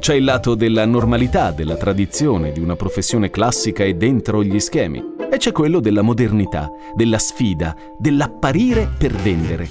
C'è 0.00 0.14
il 0.14 0.24
lato 0.24 0.54
della 0.54 0.86
normalità, 0.86 1.50
della 1.50 1.76
tradizione, 1.76 2.52
di 2.52 2.60
una 2.60 2.74
professione 2.74 3.28
classica 3.28 3.84
e 3.84 3.92
dentro 3.92 4.42
gli 4.42 4.58
schemi, 4.58 5.04
e 5.30 5.36
c'è 5.36 5.52
quello 5.52 5.78
della 5.78 6.00
modernità, 6.00 6.70
della 6.94 7.18
sfida, 7.18 7.76
dell'apparire 7.98 8.88
per 8.96 9.12
vendere. 9.12 9.68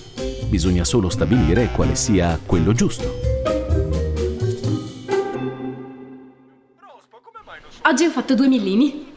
Bisogna 0.48 0.83
solo 0.83 1.09
stabilire 1.09 1.71
quale 1.74 1.95
sia 1.95 2.39
quello 2.45 2.74
giusto. 2.74 3.12
Oggi 7.86 8.05
ho 8.05 8.12
fatto 8.12 8.36
due 8.36 8.48
millini. 8.48 9.07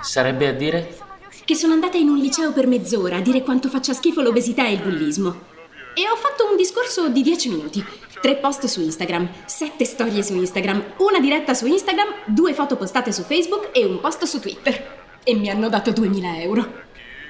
Sarebbe 0.00 0.48
a 0.48 0.52
dire? 0.52 0.98
Che 1.44 1.54
sono 1.54 1.72
andata 1.72 1.96
in 1.98 2.08
un 2.08 2.18
liceo 2.18 2.52
per 2.52 2.66
mezz'ora 2.66 3.18
a 3.18 3.20
dire 3.20 3.42
quanto 3.42 3.68
faccia 3.68 3.92
schifo 3.92 4.20
l'obesità 4.22 4.66
e 4.66 4.72
il 4.72 4.82
bullismo. 4.82 5.51
E 5.94 6.08
ho 6.08 6.16
fatto 6.16 6.48
un 6.50 6.56
discorso 6.56 7.08
di 7.08 7.20
dieci 7.20 7.50
minuti. 7.50 7.84
Tre 8.20 8.36
post 8.36 8.64
su 8.66 8.80
Instagram, 8.80 9.28
sette 9.44 9.84
storie 9.84 10.22
su 10.22 10.34
Instagram, 10.34 10.94
una 10.98 11.20
diretta 11.20 11.52
su 11.52 11.66
Instagram, 11.66 12.08
due 12.24 12.54
foto 12.54 12.76
postate 12.76 13.12
su 13.12 13.22
Facebook 13.22 13.70
e 13.72 13.84
un 13.84 14.00
post 14.00 14.24
su 14.24 14.40
Twitter. 14.40 15.00
E 15.22 15.34
mi 15.34 15.50
hanno 15.50 15.68
dato 15.68 15.90
2000 15.90 16.40
euro. 16.40 16.72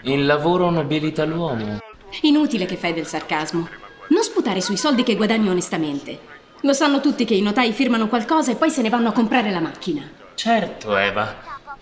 Il 0.02 0.26
lavoro 0.26 0.70
nobilita 0.70 1.24
l'uomo. 1.24 1.78
Inutile 2.20 2.64
che 2.66 2.76
fai 2.76 2.92
del 2.92 3.06
sarcasmo. 3.06 3.68
Non 4.08 4.22
sputare 4.22 4.60
sui 4.60 4.76
soldi 4.76 5.02
che 5.02 5.16
guadagni 5.16 5.48
onestamente. 5.48 6.20
Lo 6.60 6.72
sanno 6.72 7.00
tutti 7.00 7.24
che 7.24 7.34
i 7.34 7.42
notai 7.42 7.72
firmano 7.72 8.06
qualcosa 8.06 8.52
e 8.52 8.56
poi 8.56 8.70
se 8.70 8.82
ne 8.82 8.90
vanno 8.90 9.08
a 9.08 9.12
comprare 9.12 9.50
la 9.50 9.60
macchina. 9.60 10.08
Certo, 10.34 10.96
Eva. 10.96 11.34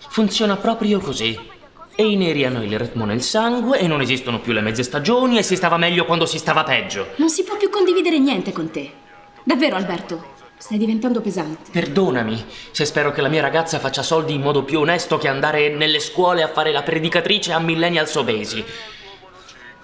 Funziona 0.09 0.55
proprio 0.55 0.99
così. 0.99 1.37
E 1.95 2.09
i 2.09 2.15
neri 2.15 2.45
hanno 2.45 2.63
il 2.63 2.79
ritmo 2.79 3.05
nel 3.05 3.21
sangue 3.21 3.79
e 3.79 3.87
non 3.87 4.01
esistono 4.01 4.39
più 4.39 4.53
le 4.53 4.61
mezze 4.61 4.83
stagioni 4.83 5.37
e 5.37 5.43
si 5.43 5.55
stava 5.55 5.77
meglio 5.77 6.05
quando 6.05 6.25
si 6.25 6.37
stava 6.37 6.63
peggio. 6.63 7.07
Non 7.17 7.29
si 7.29 7.43
può 7.43 7.57
più 7.57 7.69
condividere 7.69 8.17
niente 8.17 8.51
con 8.51 8.71
te. 8.71 8.91
Davvero, 9.43 9.75
Alberto? 9.75 10.39
Stai 10.57 10.77
diventando 10.77 11.21
pesante. 11.21 11.71
Perdonami 11.71 12.45
se 12.71 12.85
spero 12.85 13.11
che 13.11 13.21
la 13.21 13.29
mia 13.29 13.41
ragazza 13.41 13.79
faccia 13.79 14.03
soldi 14.03 14.35
in 14.35 14.41
modo 14.41 14.63
più 14.63 14.79
onesto 14.79 15.17
che 15.17 15.27
andare 15.27 15.69
nelle 15.69 15.99
scuole 15.99 16.43
a 16.43 16.49
fare 16.49 16.71
la 16.71 16.83
predicatrice 16.83 17.51
a 17.51 17.59
millennials 17.59 18.15
obesi. 18.15 18.63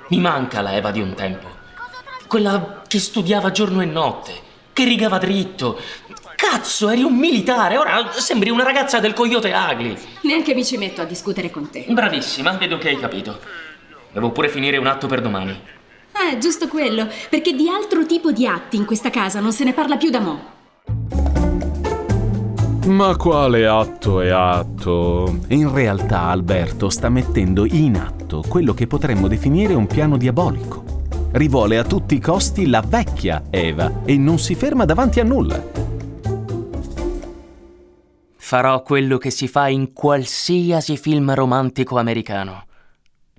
Mi 0.10 0.20
manca 0.20 0.62
la 0.62 0.76
Eva 0.76 0.92
di 0.92 1.02
un 1.02 1.14
tempo. 1.16 1.48
Quella 2.28 2.84
che 2.88 3.00
studiava 3.00 3.52
giorno 3.52 3.82
e 3.82 3.86
notte, 3.86 4.32
che 4.72 4.84
rigava 4.84 5.18
dritto. 5.18 5.80
Cazzo, 6.38 6.90
eri 6.90 7.02
un 7.02 7.16
militare, 7.16 7.80
ora 7.80 8.12
sembri 8.12 8.52
una 8.52 8.62
ragazza 8.62 9.00
del 9.00 9.14
coyote 9.14 9.54
Agli. 9.54 9.98
Neanche 10.22 10.54
mi 10.54 10.64
ci 10.64 10.78
metto 10.78 11.02
a 11.02 11.06
discutere 11.06 11.50
con 11.50 11.72
te. 11.72 11.88
Bravissima, 11.90 12.52
vedo 12.52 12.78
che 12.78 12.90
hai 12.90 13.00
capito. 13.00 13.40
Devo 14.14 14.30
pure 14.30 14.48
finire 14.48 14.78
un 14.78 14.86
atto 14.86 15.08
per 15.08 15.22
domani. 15.22 15.60
Ah, 16.12 16.38
giusto 16.38 16.68
quello, 16.68 17.08
perché 17.30 17.54
di 17.54 17.68
altro 17.68 18.06
tipo 18.06 18.32
di 18.32 18.46
atti 18.46 18.78
in 18.78 18.86
questa 18.86 19.10
casa 19.10 19.40
non 19.40 19.52
se 19.52 19.64
ne 19.64 19.74
parla 19.74 19.98
più 19.98 20.12
da 20.12 20.20
mo'. 20.20 20.56
Ma 22.86 23.16
quale 23.16 23.66
atto 23.66 24.22
è 24.22 24.30
atto? 24.30 25.40
In 25.48 25.74
realtà 25.74 26.22
Alberto 26.26 26.92
sta 26.92 27.10
mettendo 27.10 27.66
in 27.66 27.98
atto 27.98 28.44
quello 28.48 28.76
che 28.76 28.86
potremmo 28.86 29.28
definire 29.28 29.74
un 29.74 29.88
piano 29.88 30.18
diabolico. 30.18 30.84
Rivuole 31.32 31.80
a 31.80 31.84
tutti 31.84 32.14
i 32.14 32.22
costi 32.22 32.68
la 32.68 32.84
vecchia 32.88 33.46
Eva 33.50 34.02
e 34.06 34.18
non 34.18 34.38
si 34.38 34.54
ferma 34.54 34.86
davanti 34.86 35.20
a 35.20 35.24
nulla. 35.24 35.97
Farò 38.48 38.82
quello 38.82 39.18
che 39.18 39.30
si 39.30 39.50
fa 39.50 39.68
in 39.68 39.92
qualsiasi 39.92 40.96
film 40.96 41.34
romantico 41.34 41.98
americano. 41.98 42.66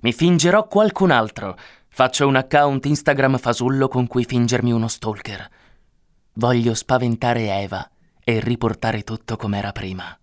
Mi 0.01 0.13
fingerò 0.13 0.67
qualcun 0.67 1.09
altro. 1.09 1.57
Faccio 1.87 2.27
un 2.27 2.35
account 2.35 2.85
Instagram 2.85 3.39
fasullo 3.39 3.87
con 3.87 4.05
cui 4.05 4.23
fingermi 4.23 4.71
uno 4.71 4.87
stalker. 4.87 5.49
Voglio 6.33 6.75
spaventare 6.75 7.49
Eva 7.59 7.89
e 8.23 8.39
riportare 8.39 9.01
tutto 9.01 9.35
com'era 9.35 9.71
prima. 9.71 10.15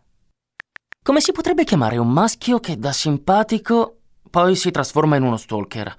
Come 1.02 1.20
si 1.20 1.32
potrebbe 1.32 1.64
chiamare 1.64 1.96
un 1.96 2.12
maschio 2.12 2.60
che 2.60 2.78
da 2.78 2.92
simpatico 2.92 4.02
poi 4.30 4.54
si 4.54 4.70
trasforma 4.70 5.16
in 5.16 5.24
uno 5.24 5.36
stalker? 5.36 5.96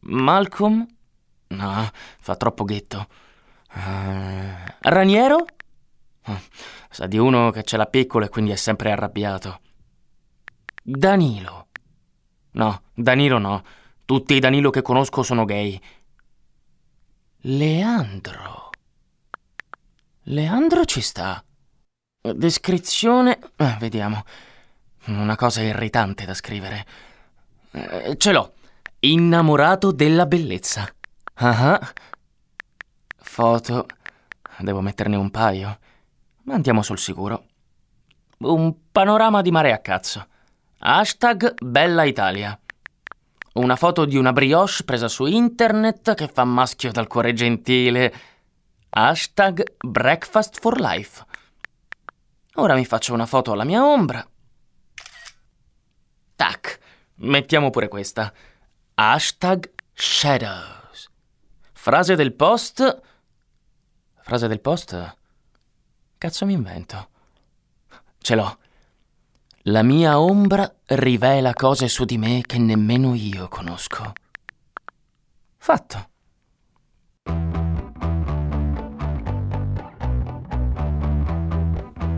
Malcolm? 0.00 0.86
No, 1.48 1.90
fa 2.20 2.36
troppo 2.36 2.64
ghetto. 2.64 3.06
Uh, 3.74 4.72
Raniero? 4.80 5.44
Sa 6.90 7.06
di 7.06 7.18
uno 7.18 7.50
che 7.50 7.62
ce 7.62 7.76
l'ha 7.76 7.86
piccolo 7.86 8.24
e 8.24 8.28
quindi 8.28 8.50
è 8.50 8.56
sempre 8.56 8.90
arrabbiato. 8.90 9.60
Danilo? 10.82 11.68
No, 12.52 12.82
Danilo 12.94 13.38
no. 13.38 13.62
Tutti 14.04 14.34
i 14.34 14.40
Danilo 14.40 14.70
che 14.70 14.82
conosco 14.82 15.22
sono 15.22 15.44
gay. 15.44 15.80
Leandro. 17.42 18.70
Leandro 20.22 20.84
ci 20.84 21.00
sta. 21.00 21.42
Descrizione. 22.20 23.38
Eh, 23.56 23.76
vediamo. 23.78 24.24
Una 25.06 25.36
cosa 25.36 25.62
irritante 25.62 26.24
da 26.24 26.34
scrivere. 26.34 26.86
Eh, 27.70 28.16
ce 28.16 28.32
l'ho. 28.32 28.54
Innamorato 29.00 29.92
della 29.92 30.26
bellezza. 30.26 30.90
Ah. 31.34 31.78
Foto. 33.16 33.86
Devo 34.58 34.80
metterne 34.80 35.16
un 35.16 35.30
paio. 35.30 35.78
Ma 36.48 36.54
andiamo 36.54 36.80
sul 36.80 36.98
sicuro. 36.98 37.44
Un 38.38 38.74
panorama 38.90 39.42
di 39.42 39.50
mare 39.50 39.70
a 39.70 39.80
cazzo. 39.80 40.26
Hashtag 40.78 41.62
Bella 41.62 42.04
Italia. 42.04 42.58
Una 43.54 43.76
foto 43.76 44.06
di 44.06 44.16
una 44.16 44.32
brioche 44.32 44.82
presa 44.84 45.08
su 45.08 45.26
internet 45.26 46.14
che 46.14 46.26
fa 46.26 46.44
maschio 46.44 46.90
dal 46.90 47.06
cuore 47.06 47.34
gentile. 47.34 48.14
Hashtag 48.88 49.74
Breakfast 49.76 50.58
for 50.58 50.80
Life. 50.80 51.22
Ora 52.54 52.74
mi 52.76 52.86
faccio 52.86 53.12
una 53.12 53.26
foto 53.26 53.52
alla 53.52 53.64
mia 53.64 53.84
ombra. 53.84 54.26
Tac, 56.34 56.78
mettiamo 57.16 57.68
pure 57.68 57.88
questa. 57.88 58.32
Hashtag 58.94 59.70
Shadows. 59.92 61.10
Frase 61.74 62.14
del 62.16 62.32
post. 62.32 63.02
Frase 64.22 64.48
del 64.48 64.60
post? 64.60 65.16
Cazzo 66.18 66.46
mi 66.46 66.52
invento. 66.52 67.10
Ce 68.18 68.34
l'ho. 68.34 68.58
La 69.70 69.84
mia 69.84 70.18
ombra 70.18 70.68
rivela 70.86 71.52
cose 71.52 71.86
su 71.86 72.04
di 72.04 72.18
me 72.18 72.42
che 72.44 72.58
nemmeno 72.58 73.14
io 73.14 73.46
conosco. 73.46 74.12
Fatto. 75.58 76.08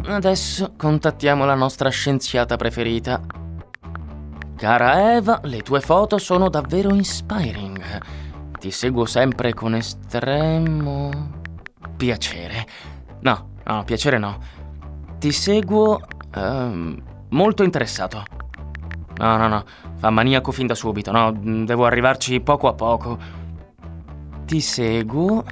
Adesso 0.07 0.73
contattiamo 0.79 1.45
la 1.45 1.55
nostra 1.55 1.91
scienziata 1.91 2.57
preferita. 2.57 3.21
Cara 4.57 5.15
Eva, 5.15 5.41
le 5.45 5.61
tue 5.61 5.83
foto 5.83 6.17
sono 6.17 6.49
davvero 6.49 6.95
inspiring. 6.95 8.01
Ti 8.59 8.71
seguo 8.71 9.05
sempre 9.05 9.53
con 9.53 9.75
estremo 9.75 11.39
piacere. 11.99 12.67
No, 13.21 13.50
no, 13.73 13.85
piacere 13.85 14.19
no. 14.19 14.39
Ti 15.19 15.33
seguo 15.33 16.01
um, 16.35 17.01
molto 17.31 17.63
interessato. 17.63 18.25
No, 19.19 19.37
no, 19.37 19.49
no, 19.49 19.65
fa 19.97 20.11
maniaco 20.11 20.51
fin 20.51 20.67
da 20.67 20.75
subito, 20.75 21.11
no, 21.11 21.33
devo 21.33 21.85
arrivarci 21.85 22.41
poco 22.41 22.69
a 22.69 22.75
poco. 22.75 23.19
Ti 24.47 24.61
seguo 24.61 25.45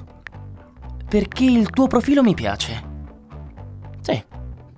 perché 1.07 1.45
il 1.45 1.69
tuo 1.69 1.87
profilo 1.87 2.23
mi 2.23 2.33
piace. 2.33 2.87
Sì, 4.01 4.23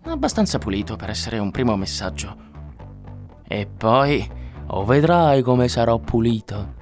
abbastanza 0.04 0.58
pulito 0.58 0.96
per 0.96 1.10
essere 1.10 1.38
un 1.40 1.52
primo 1.52 1.76
messaggio. 1.78 2.50
E 3.48 3.66
poi 3.66 4.40
Oh, 4.74 4.86
vedrai 4.86 5.42
come 5.42 5.68
sarò 5.68 6.00
pulito. 6.00 6.74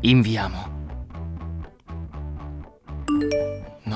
Inviamo. 0.00 0.75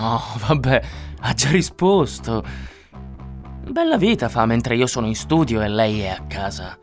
No, 0.01 0.23
vabbè, 0.47 0.83
ha 1.21 1.35
già 1.35 1.51
risposto. 1.51 2.43
Bella 3.69 3.99
vita 3.99 4.31
fa 4.31 4.47
mentre 4.47 4.75
io 4.75 4.87
sono 4.87 5.07
in 5.07 5.15
studio 5.15 5.61
e 5.61 5.69
lei 5.69 6.01
è 6.01 6.09
a 6.09 6.25
casa. 6.27 6.77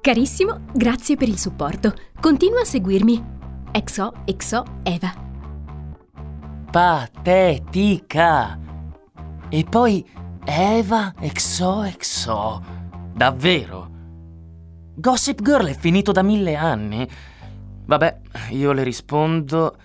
Carissimo, 0.00 0.64
grazie 0.72 1.16
per 1.16 1.28
il 1.28 1.38
supporto. 1.38 1.94
Continua 2.18 2.62
a 2.62 2.64
seguirmi. 2.64 3.32
XO, 3.84 4.12
XO, 4.36 4.64
Eva. 4.82 5.12
Patetica. 6.70 8.58
E 9.48 9.64
poi 9.64 10.04
Eva, 10.44 11.12
XO, 11.18 11.92
XO. 11.96 12.62
Davvero? 13.14 13.90
Gossip 14.96 15.42
Girl 15.42 15.66
è 15.66 15.76
finito 15.76 16.12
da 16.12 16.22
mille 16.22 16.56
anni. 16.56 17.08
Vabbè, 17.86 18.20
io 18.50 18.72
le 18.72 18.82
rispondo. 18.82 19.76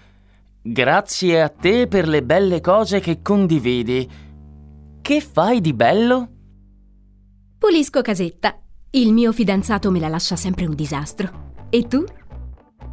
Grazie 0.62 1.42
a 1.42 1.48
te 1.48 1.88
per 1.88 2.06
le 2.06 2.22
belle 2.22 2.60
cose 2.60 3.00
che 3.00 3.22
condividi. 3.22 4.08
Che 5.01 5.22
fai 5.22 5.62
di 5.62 5.74
bello? 5.74 6.28
Pulisco 7.58 8.01
casetta. 8.01 8.60
Il 8.92 9.13
mio 9.13 9.32
fidanzato 9.32 9.89
me 9.89 10.00
la 10.00 10.10
lascia 10.10 10.36
sempre 10.36 10.66
un 10.66 10.75
disastro. 10.75 11.54
E 11.70 11.88
tu? 11.88 12.04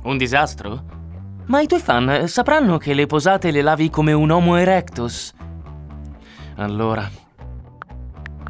Un 0.05 0.17
disastro? 0.17 0.85
Ma 1.47 1.61
i 1.61 1.67
tuoi 1.67 1.81
fan 1.81 2.29
sapranno 2.29 2.79
che 2.79 2.95
le 2.95 3.07
posate 3.07 3.51
le 3.51 3.63
lavi 3.63 3.91
come 3.91 4.13
un 4.13 4.31
Homo 4.31 4.55
erectus? 4.55 5.35
Allora. 6.57 7.11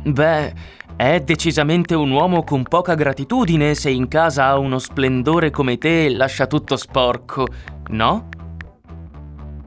Beh, 0.04 0.54
è 0.94 1.20
decisamente 1.20 1.94
un 1.94 2.11
uomo 2.11 2.44
con 2.44 2.64
poca 2.64 2.94
gratitudine 2.94 3.75
se 3.75 3.88
in 3.88 4.08
casa 4.08 4.46
ha 4.49 4.58
uno 4.58 4.78
splendore 4.78 5.50
come 5.50 5.78
te 5.78 6.04
e 6.04 6.11
lascia 6.11 6.46
tutto 6.46 6.76
sporco, 6.76 7.46
no? 7.88 8.28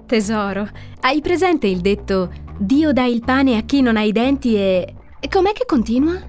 Tesoro, 0.10 0.68
hai 1.02 1.22
presente 1.22 1.68
il 1.68 1.82
detto 1.82 2.34
Dio 2.58 2.92
dà 2.92 3.06
il 3.06 3.24
pane 3.24 3.58
a 3.58 3.62
chi 3.62 3.82
non 3.82 3.96
ha 3.96 4.02
i 4.02 4.12
denti 4.12 4.56
e... 4.56 4.96
Com'è 5.30 5.54
che 5.54 5.68
continua? 5.68 6.20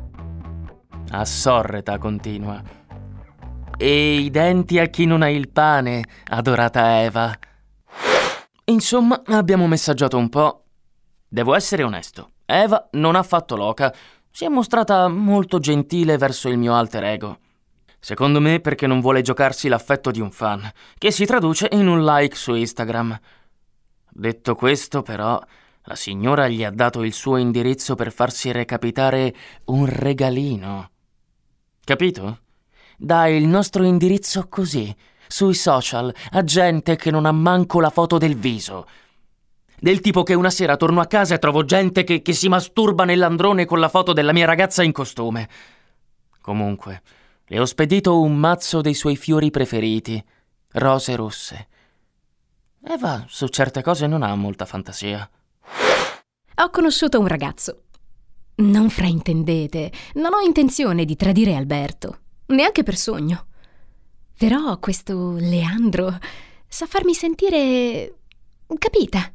A 1.09 1.25
sorreta 1.25 1.97
continua. 1.97 2.63
E 3.79 4.17
i 4.17 4.29
denti 4.29 4.79
a 4.79 4.85
chi 4.85 5.07
non 5.07 5.23
ha 5.23 5.31
il 5.31 5.49
pane, 5.49 6.05
adorata 6.27 7.01
Eva. 7.01 7.35
Insomma, 8.67 9.23
abbiamo 9.25 9.67
messaggiato 9.67 10.19
un 10.19 10.29
po'. 10.29 10.65
Devo 11.27 11.55
essere 11.55 11.83
onesto. 11.83 12.33
Eva 12.45 12.87
non 12.93 13.17
ha 13.17 13.23
fatto 13.23 13.57
loca. 13.57 13.95
Si 14.31 14.45
è 14.45 14.49
mostrata 14.49 15.09
molto 15.09 15.59
gentile 15.59 16.19
verso 16.19 16.51
il 16.51 16.59
mio 16.59 16.75
alter 16.75 17.05
ego. 17.05 17.39
Secondo 17.99 18.41
me 18.41 18.61
perché 18.61 18.87
non 18.87 19.01
vuole 19.01 19.23
giocarsi 19.23 19.69
l'affetto 19.69 20.11
di 20.11 20.21
un 20.21 20.31
fan, 20.31 20.71
che 20.99 21.11
si 21.11 21.25
traduce 21.25 21.69
in 21.73 21.89
un 21.89 22.05
like 22.05 22.37
su 22.37 22.55
Instagram. 22.55 23.19
Detto 24.13 24.55
questo, 24.55 25.03
però, 25.03 25.41
la 25.85 25.95
signora 25.95 26.49
gli 26.49 26.63
ha 26.63 26.71
dato 26.71 27.03
il 27.03 27.13
suo 27.13 27.37
indirizzo 27.37 27.95
per 27.95 28.13
farsi 28.13 28.53
recapitare 28.53 29.35
un 29.67 29.87
regalino. 29.87 30.91
Capito? 31.85 32.41
Dai 32.97 33.37
il 33.37 33.47
nostro 33.47 33.83
indirizzo 33.85 34.47
così, 34.49 34.95
sui 35.27 35.55
social, 35.55 36.15
a 36.33 36.45
gente 36.45 36.97
che 36.97 37.11
non 37.11 37.25
ha 37.25 37.33
manco 37.33 37.81
la 37.81 37.91
foto 37.91 38.19
del 38.19 38.37
viso. 38.37 38.87
Del 39.79 40.01
tipo 40.01 40.23
che 40.23 40.35
una 40.35 40.51
sera 40.51 40.77
torno 40.77 41.01
a 41.01 41.07
casa 41.07 41.35
e 41.35 41.39
trovo 41.39 41.65
gente 41.65 42.05
che, 42.05 42.21
che 42.21 42.33
si 42.35 42.49
masturba 42.49 43.05
nell'androne 43.05 43.65
con 43.65 43.81
la 43.81 43.89
foto 43.89 44.13
della 44.13 44.33
mia 44.33 44.45
ragazza 44.45 44.83
in 44.83 44.93
costume. 44.93 45.49
Comunque, 46.43 47.03
le 47.47 47.59
ho 47.59 47.65
spedito 47.65 48.21
un 48.21 48.37
mazzo 48.37 48.81
dei 48.81 48.95
suoi 48.95 49.17
fiori 49.17 49.51
preferiti, 49.51 50.23
rose 50.73 51.17
rosse. 51.17 51.69
Eva 52.83 53.27
su 53.29 53.47
certe 53.49 53.83
cose 53.83 54.07
non 54.07 54.23
ha 54.23 54.35
molta 54.35 54.65
fantasia. 54.65 55.29
Ho 56.63 56.71
conosciuto 56.71 57.21
un 57.21 57.27
ragazzo. 57.27 57.83
Non 58.57 58.89
fraintendete, 58.89 59.93
non 60.15 60.33
ho 60.33 60.41
intenzione 60.41 61.05
di 61.05 61.15
tradire 61.15 61.57
Alberto, 61.57 62.21
neanche 62.47 62.83
per 62.83 62.97
sogno. 62.97 63.47
Però 64.37 64.79
questo 64.79 65.37
Leandro 65.39 66.19
sa 66.67 66.87
farmi 66.87 67.13
sentire... 67.13 68.15
capita. 68.79 69.31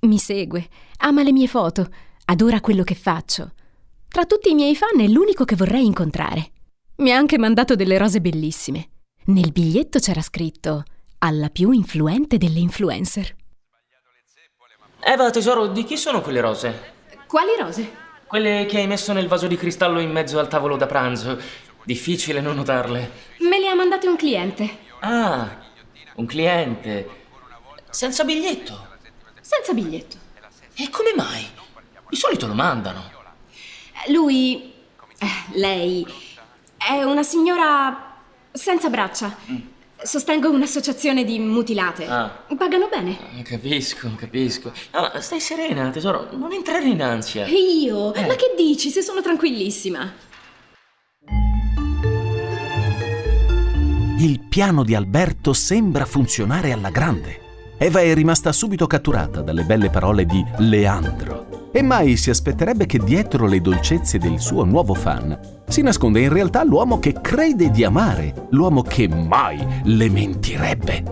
Mi 0.00 0.18
segue, 0.18 0.68
ama 0.98 1.22
le 1.22 1.32
mie 1.32 1.48
foto, 1.48 1.88
adora 2.26 2.60
quello 2.60 2.84
che 2.84 2.94
faccio. 2.94 3.52
Tra 4.08 4.26
tutti 4.26 4.50
i 4.50 4.54
miei 4.54 4.76
fan 4.76 5.00
è 5.00 5.06
l'unico 5.06 5.44
che 5.44 5.56
vorrei 5.56 5.86
incontrare. 5.86 6.52
Mi 6.96 7.12
ha 7.12 7.16
anche 7.16 7.38
mandato 7.38 7.74
delle 7.74 7.96
rose 7.96 8.20
bellissime. 8.20 8.90
Nel 9.26 9.52
biglietto 9.52 9.98
c'era 9.98 10.20
scritto 10.22 10.84
alla 11.18 11.48
più 11.48 11.70
influente 11.70 12.38
delle 12.38 12.58
influencer. 12.60 13.34
Eva, 15.00 15.30
tesoro, 15.30 15.66
di 15.68 15.84
chi 15.84 15.96
sono 15.96 16.20
quelle 16.20 16.40
rose? 16.40 16.92
Quali 17.26 17.50
rose? 17.58 18.06
Quelle 18.26 18.66
che 18.66 18.78
hai 18.78 18.86
messo 18.86 19.12
nel 19.12 19.28
vaso 19.28 19.46
di 19.46 19.56
cristallo 19.56 20.00
in 20.00 20.10
mezzo 20.10 20.38
al 20.38 20.48
tavolo 20.48 20.76
da 20.76 20.86
pranzo. 20.86 21.40
Difficile 21.84 22.40
non 22.40 22.56
notarle. 22.56 23.10
Me 23.38 23.58
le 23.58 23.68
ha 23.68 23.74
mandate 23.74 24.06
un 24.06 24.16
cliente. 24.16 24.78
Ah, 25.00 25.56
un 26.16 26.26
cliente. 26.26 27.08
Senza 27.90 28.24
biglietto. 28.24 28.86
Senza 29.40 29.72
biglietto. 29.72 30.16
E 30.74 30.90
come 30.90 31.14
mai? 31.16 31.46
Di 32.08 32.16
solito 32.16 32.46
lo 32.46 32.54
mandano. 32.54 33.10
Lui. 34.08 34.72
eh, 35.18 35.26
lei. 35.58 36.06
È 36.76 37.02
una 37.02 37.22
signora 37.22 38.16
senza 38.52 38.88
braccia. 38.90 39.36
Sostengo 40.02 40.50
un'associazione 40.50 41.24
di 41.24 41.38
mutilate. 41.40 42.06
Ah. 42.06 42.44
Pagano 42.56 42.88
bene. 42.88 43.42
Capisco, 43.42 44.10
capisco. 44.16 44.72
No, 44.92 45.10
ma 45.12 45.20
stai 45.20 45.40
serena, 45.40 45.90
tesoro, 45.90 46.28
non 46.32 46.52
entrare 46.52 46.86
in 46.86 47.02
ansia. 47.02 47.44
E 47.44 47.58
io? 47.82 48.12
Ma 48.14 48.34
che 48.34 48.54
dici 48.56 48.90
se 48.90 49.02
sono 49.02 49.20
tranquillissima? 49.20 50.26
Il 54.20 54.40
piano 54.48 54.84
di 54.84 54.94
Alberto 54.94 55.52
sembra 55.52 56.04
funzionare 56.04 56.72
alla 56.72 56.90
grande. 56.90 57.47
Eva 57.80 58.00
è 58.00 58.12
rimasta 58.12 58.50
subito 58.50 58.88
catturata 58.88 59.40
dalle 59.40 59.62
belle 59.62 59.88
parole 59.88 60.26
di 60.26 60.44
Leandro. 60.56 61.70
E 61.70 61.80
mai 61.80 62.16
si 62.16 62.28
aspetterebbe 62.28 62.86
che 62.86 62.98
dietro 62.98 63.46
le 63.46 63.60
dolcezze 63.60 64.18
del 64.18 64.40
suo 64.40 64.64
nuovo 64.64 64.94
fan 64.94 65.62
si 65.68 65.82
nasconde 65.82 66.20
in 66.20 66.32
realtà 66.32 66.64
l'uomo 66.64 66.98
che 66.98 67.12
crede 67.20 67.70
di 67.70 67.84
amare, 67.84 68.48
l'uomo 68.50 68.82
che 68.82 69.06
mai 69.06 69.64
le 69.84 70.08
mentirebbe. 70.08 71.04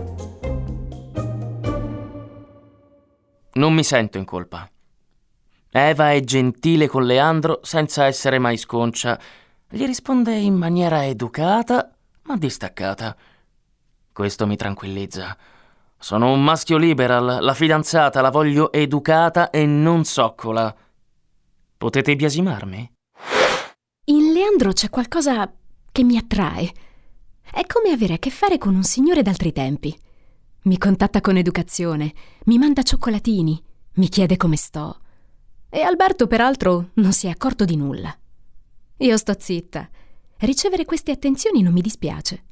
Non 3.53 3.73
mi 3.73 3.83
sento 3.83 4.17
in 4.17 4.25
colpa. 4.25 4.69
Eva 5.71 6.11
è 6.11 6.19
gentile 6.21 6.87
con 6.87 7.05
Leandro 7.05 7.59
senza 7.63 8.05
essere 8.07 8.39
mai 8.39 8.57
sconcia. 8.57 9.17
Gli 9.69 9.85
risponde 9.85 10.35
in 10.35 10.55
maniera 10.55 11.05
educata 11.05 11.95
ma 12.23 12.35
distaccata. 12.35 13.15
Questo 14.11 14.45
mi 14.45 14.57
tranquillizza. 14.57 15.37
Sono 15.99 16.31
un 16.31 16.43
maschio 16.43 16.77
liberal, 16.77 17.43
la 17.43 17.53
fidanzata 17.53 18.21
la 18.21 18.29
voglio 18.29 18.71
educata 18.71 19.49
e 19.49 19.65
non 19.65 20.05
zoccola. 20.05 20.73
Potete 21.75 22.15
biasimarmi? 22.15 22.91
In 24.05 24.31
Leandro 24.31 24.71
c'è 24.71 24.89
qualcosa 24.89 25.51
che 25.91 26.03
mi 26.03 26.17
attrae. 26.17 26.71
È 27.51 27.65
come 27.65 27.91
avere 27.91 28.13
a 28.13 28.17
che 28.19 28.29
fare 28.29 28.57
con 28.57 28.75
un 28.75 28.83
signore 28.83 29.23
d'altri 29.23 29.51
tempi. 29.51 29.97
Mi 30.63 30.77
contatta 30.77 31.19
con 31.19 31.35
educazione, 31.35 32.13
mi 32.45 32.57
manda 32.57 32.83
cioccolatini, 32.83 33.61
mi 33.95 34.07
chiede 34.07 34.37
come 34.37 34.55
sto. 34.55 34.99
E 35.69 35.81
Alberto, 35.81 36.27
peraltro, 36.27 36.91
non 36.95 37.11
si 37.11 37.27
è 37.27 37.29
accorto 37.31 37.65
di 37.65 37.75
nulla. 37.75 38.15
Io 38.97 39.17
sto 39.17 39.35
zitta. 39.37 39.89
Ricevere 40.37 40.85
queste 40.85 41.11
attenzioni 41.11 41.61
non 41.61 41.73
mi 41.73 41.81
dispiace. 41.81 42.43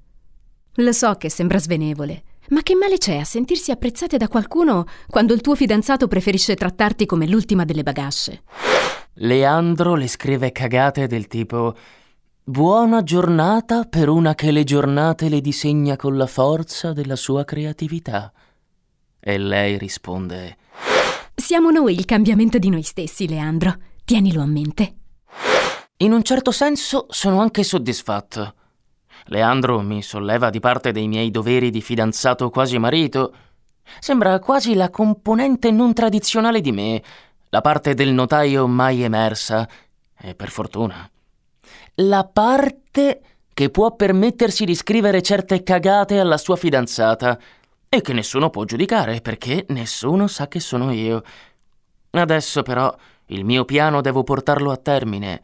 Lo 0.80 0.92
so 0.92 1.14
che 1.16 1.30
sembra 1.30 1.60
svenevole, 1.60 2.24
ma 2.50 2.62
che 2.62 2.76
male 2.76 2.98
c'è 2.98 3.18
a 3.18 3.24
sentirsi 3.24 3.72
apprezzate 3.72 4.18
da 4.18 4.28
qualcuno 4.28 4.86
quando 5.08 5.34
il 5.34 5.42
tuo 5.42 5.56
fidanzato 5.56 6.08
preferisce 6.08 6.56
trattarti 6.56 7.06
come 7.06 7.28
l'ultima 7.28 7.66
delle 7.66 7.84
bagasce? 7.84 8.44
Leandro 9.16 9.96
le 9.96 10.08
scrive 10.08 10.52
cagate 10.52 11.08
del 11.08 11.28
tipo 11.28 11.76
Buona 12.44 13.02
giornata 13.02 13.86
per 13.86 14.08
una 14.08 14.36
che 14.36 14.52
le 14.52 14.64
giornate 14.64 15.30
le 15.30 15.42
disegna 15.42 15.96
con 15.96 16.16
la 16.16 16.28
forza 16.28 16.94
della 16.94 17.16
sua 17.16 17.44
creatività. 17.44 18.32
E 19.20 19.38
lei 19.40 19.80
risponde 19.80 20.58
Siamo 21.34 21.72
noi 21.72 21.96
il 21.96 22.06
cambiamento 22.06 22.60
di 22.60 22.70
noi 22.70 22.84
stessi, 22.84 23.28
Leandro. 23.28 23.76
Tienilo 24.06 24.42
a 24.42 24.46
mente. 24.46 24.96
In 25.98 26.12
un 26.12 26.22
certo 26.22 26.52
senso 26.52 27.08
sono 27.10 27.42
anche 27.42 27.64
soddisfatto. 27.64 28.54
Leandro 29.26 29.82
mi 29.82 30.02
solleva 30.02 30.50
di 30.50 30.60
parte 30.60 30.92
dei 30.92 31.08
miei 31.08 31.32
doveri 31.32 31.72
di 31.72 31.82
fidanzato 31.82 32.50
quasi 32.50 32.78
marito. 32.78 33.34
Sembra 34.00 34.40
quasi 34.40 34.76
la 34.76 34.90
componente 34.90 35.72
non 35.72 35.94
tradizionale 35.94 36.62
di 36.62 36.72
me, 36.72 37.02
la 37.50 37.62
parte 37.62 37.94
del 37.94 38.12
notaio 38.12 38.68
mai 38.68 39.02
emersa, 39.02 39.68
e 40.18 40.36
per 40.36 40.50
fortuna. 40.50 41.10
La 41.96 42.24
parte 42.26 43.22
che 43.54 43.70
può 43.70 43.96
permettersi 43.96 44.66
di 44.66 44.76
scrivere 44.76 45.22
certe 45.22 45.64
cagate 45.64 46.20
alla 46.20 46.38
sua 46.38 46.56
fidanzata 46.56 47.40
e 47.88 48.02
che 48.02 48.14
nessuno 48.14 48.50
può 48.50 48.66
giudicare 48.66 49.22
perché 49.22 49.66
nessuno 49.70 50.28
sa 50.28 50.48
che 50.48 50.60
sono 50.60 50.92
io. 50.92 51.24
Adesso 52.12 52.64
però 52.64 52.94
il 53.28 53.46
mio 53.46 53.66
piano 53.66 54.02
devo 54.02 54.24
portarlo 54.24 54.72
a 54.72 54.78
termine. 54.78 55.42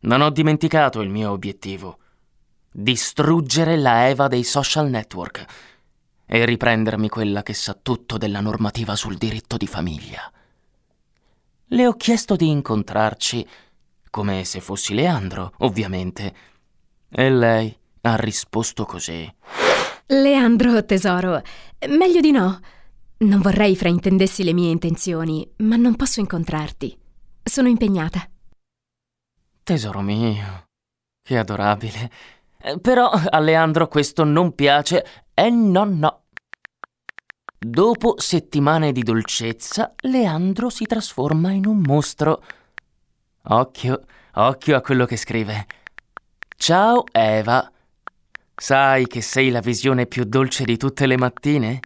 Non 0.00 0.20
ho 0.22 0.30
dimenticato 0.30 1.00
il 1.00 1.10
mio 1.10 1.32
obiettivo. 1.32 1.98
Distruggere 2.72 3.76
la 3.76 4.08
Eva 4.08 4.28
dei 4.28 4.44
social 4.44 4.88
network 4.88 5.44
e 6.24 6.44
riprendermi 6.44 7.08
quella 7.08 7.42
che 7.42 7.52
sa 7.52 7.74
tutto 7.74 8.16
della 8.16 8.40
normativa 8.40 8.94
sul 8.94 9.16
diritto 9.16 9.56
di 9.56 9.66
famiglia. 9.66 10.30
Le 11.66 11.86
ho 11.86 11.94
chiesto 11.94 12.36
di 12.36 12.48
incontrarci, 12.48 13.44
come 14.08 14.44
se 14.44 14.60
fossi 14.60 14.94
Leandro, 14.94 15.52
ovviamente, 15.58 16.34
e 17.08 17.30
lei 17.30 17.76
ha 18.02 18.14
risposto 18.14 18.84
così. 18.84 19.28
Leandro, 20.06 20.84
tesoro, 20.84 21.42
meglio 21.88 22.20
di 22.20 22.30
no. 22.30 22.60
Non 23.18 23.40
vorrei 23.40 23.74
fraintendessi 23.76 24.44
le 24.44 24.52
mie 24.52 24.70
intenzioni, 24.70 25.48
ma 25.58 25.74
non 25.74 25.96
posso 25.96 26.20
incontrarti. 26.20 26.96
Sono 27.42 27.68
impegnata. 27.68 28.28
Tesoro 29.64 30.00
mio, 30.00 30.68
che 31.20 31.36
adorabile. 31.36 32.10
Eh, 32.62 32.78
però 32.78 33.08
a 33.10 33.38
Leandro 33.38 33.88
questo 33.88 34.24
non 34.24 34.54
piace 34.54 35.06
e 35.32 35.48
no, 35.50 35.84
no. 35.84 36.22
Dopo 37.58 38.14
settimane 38.18 38.92
di 38.92 39.02
dolcezza, 39.02 39.94
Leandro 40.02 40.68
si 40.70 40.84
trasforma 40.84 41.52
in 41.52 41.66
un 41.66 41.80
mostro. 41.80 42.42
Occhio, 43.44 44.02
occhio 44.34 44.76
a 44.76 44.80
quello 44.80 45.06
che 45.06 45.16
scrive. 45.16 45.66
Ciao 46.56 47.04
Eva. 47.10 47.70
Sai 48.54 49.06
che 49.06 49.22
sei 49.22 49.50
la 49.50 49.60
visione 49.60 50.06
più 50.06 50.24
dolce 50.24 50.64
di 50.64 50.76
tutte 50.76 51.06
le 51.06 51.16
mattine? 51.16 51.80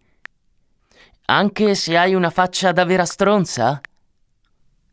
Anche 1.26 1.74
se 1.76 1.96
hai 1.96 2.14
una 2.14 2.30
faccia 2.30 2.72
da 2.72 2.84
vera 2.84 3.04
stronza? 3.04 3.80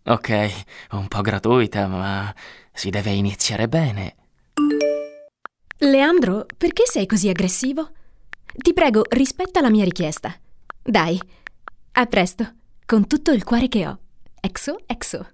Ok, 0.05 0.63
un 0.91 1.07
po' 1.07 1.21
gratuita, 1.21 1.87
ma 1.87 2.33
si 2.71 2.89
deve 2.89 3.11
iniziare 3.11 3.67
bene. 3.67 4.15
Leandro, 5.83 6.45
perché 6.57 6.83
sei 6.85 7.07
così 7.07 7.27
aggressivo? 7.27 7.89
Ti 8.55 8.71
prego, 8.71 9.01
rispetta 9.09 9.61
la 9.61 9.71
mia 9.71 9.83
richiesta. 9.83 10.31
Dai, 10.79 11.19
a 11.93 12.05
presto, 12.05 12.53
con 12.85 13.07
tutto 13.07 13.31
il 13.31 13.43
cuore 13.43 13.67
che 13.67 13.87
ho. 13.87 13.97
Exo, 14.39 14.77
exo. 14.85 15.27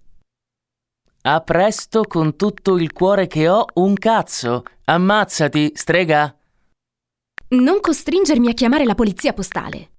A 1.23 1.41
presto 1.41 2.03
con 2.03 2.37
tutto 2.37 2.77
il 2.77 2.93
cuore 2.93 3.27
che 3.27 3.49
ho 3.49 3.65
un 3.73 3.95
cazzo. 3.95 4.63
Ammazzati, 4.85 5.71
strega. 5.73 6.33
Non 7.49 7.81
costringermi 7.81 8.47
a 8.47 8.53
chiamare 8.53 8.85
la 8.85 8.95
polizia 8.95 9.33
postale. 9.33 9.89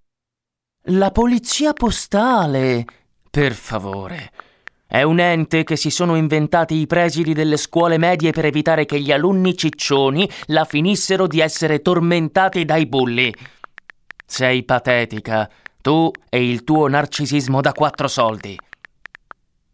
La 0.84 1.10
polizia 1.10 1.74
postale. 1.74 2.86
Per 3.30 3.52
favore. 3.52 4.32
È 4.90 5.02
un 5.02 5.20
ente 5.20 5.64
che 5.64 5.76
si 5.76 5.90
sono 5.90 6.16
inventati 6.16 6.76
i 6.76 6.86
presidi 6.86 7.34
delle 7.34 7.58
scuole 7.58 7.98
medie 7.98 8.30
per 8.30 8.46
evitare 8.46 8.86
che 8.86 8.98
gli 8.98 9.12
alunni 9.12 9.54
ciccioni 9.54 10.26
la 10.46 10.64
finissero 10.64 11.26
di 11.26 11.40
essere 11.40 11.82
tormentati 11.82 12.64
dai 12.64 12.86
bulli. 12.86 13.30
Sei 14.24 14.62
patetica, 14.64 15.46
tu 15.82 16.10
e 16.30 16.48
il 16.48 16.64
tuo 16.64 16.88
narcisismo 16.88 17.60
da 17.60 17.72
quattro 17.72 18.08
soldi. 18.08 18.58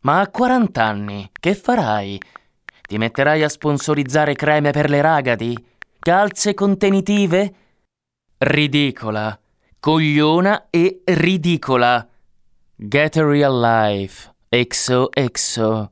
Ma 0.01 0.19
a 0.19 0.29
40 0.29 0.83
anni 0.83 1.31
che 1.33 1.55
farai? 1.55 2.21
Ti 2.83 2.99
metterai 2.99 3.45
a 3.45 3.49
sponsorizzare 3.49 4.35
creme 4.35 4.73
per 4.73 4.91
le 4.91 5.01
ragadi? 5.01 5.57
Calze 6.01 6.55
contenitive? 6.55 7.55
Ridicola, 8.39 9.39
cogliona 9.79 10.67
e 10.71 11.03
ridicola. 11.05 12.05
Get 12.75 13.17
a 13.17 13.25
real 13.25 13.61
life. 13.61 14.34
Exo, 14.57 15.11
exo. 15.13 15.91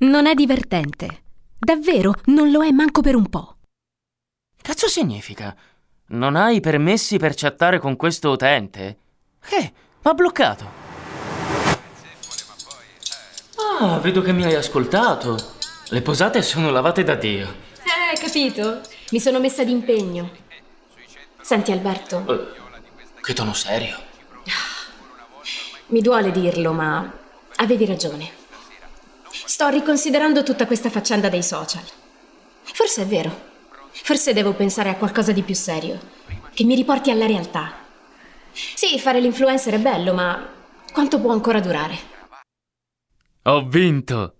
Non 0.00 0.26
è 0.26 0.34
divertente. 0.34 1.22
Davvero, 1.56 2.12
non 2.24 2.50
lo 2.50 2.64
è 2.64 2.72
manco 2.72 3.02
per 3.02 3.14
un 3.14 3.28
po'. 3.28 3.58
Cazzo 4.60 4.88
significa? 4.88 5.54
Non 6.06 6.34
hai 6.34 6.58
permessi 6.58 7.18
per 7.18 7.34
chattare 7.36 7.78
con 7.78 7.94
questo 7.94 8.30
utente? 8.30 8.98
Che? 9.46 9.72
M'ha 10.02 10.12
bloccato. 10.12 10.64
Ah, 13.78 14.00
vedo 14.00 14.22
che 14.22 14.32
mi 14.32 14.42
hai 14.42 14.56
ascoltato. 14.56 15.38
Le 15.90 16.02
posate 16.02 16.42
sono 16.42 16.72
lavate 16.72 17.04
da 17.04 17.14
Dio. 17.14 17.46
Eh, 17.76 18.18
capito? 18.18 18.80
Mi 19.12 19.20
sono 19.20 19.38
messa 19.38 19.62
d'impegno. 19.62 20.32
Senti 21.40 21.70
Alberto. 21.70 22.26
Eh, 22.26 23.20
che 23.22 23.34
tono 23.34 23.52
serio. 23.52 24.08
Mi 25.86 26.00
duole 26.00 26.32
dirlo, 26.32 26.72
ma 26.72 27.18
avevi 27.60 27.86
ragione. 27.86 28.28
Sto 29.30 29.68
riconsiderando 29.68 30.42
tutta 30.42 30.66
questa 30.66 30.90
faccenda 30.90 31.28
dei 31.28 31.42
social. 31.42 31.84
Forse 32.62 33.02
è 33.02 33.06
vero. 33.06 33.48
Forse 33.90 34.32
devo 34.32 34.54
pensare 34.54 34.88
a 34.88 34.96
qualcosa 34.96 35.32
di 35.32 35.42
più 35.42 35.54
serio, 35.54 35.98
che 36.54 36.64
mi 36.64 36.74
riporti 36.74 37.10
alla 37.10 37.26
realtà. 37.26 37.72
Sì, 38.52 38.98
fare 38.98 39.20
l'influencer 39.20 39.74
è 39.74 39.78
bello, 39.78 40.14
ma 40.14 40.48
quanto 40.92 41.20
può 41.20 41.32
ancora 41.32 41.60
durare? 41.60 41.98
Ho 43.44 43.66
vinto! 43.66 44.36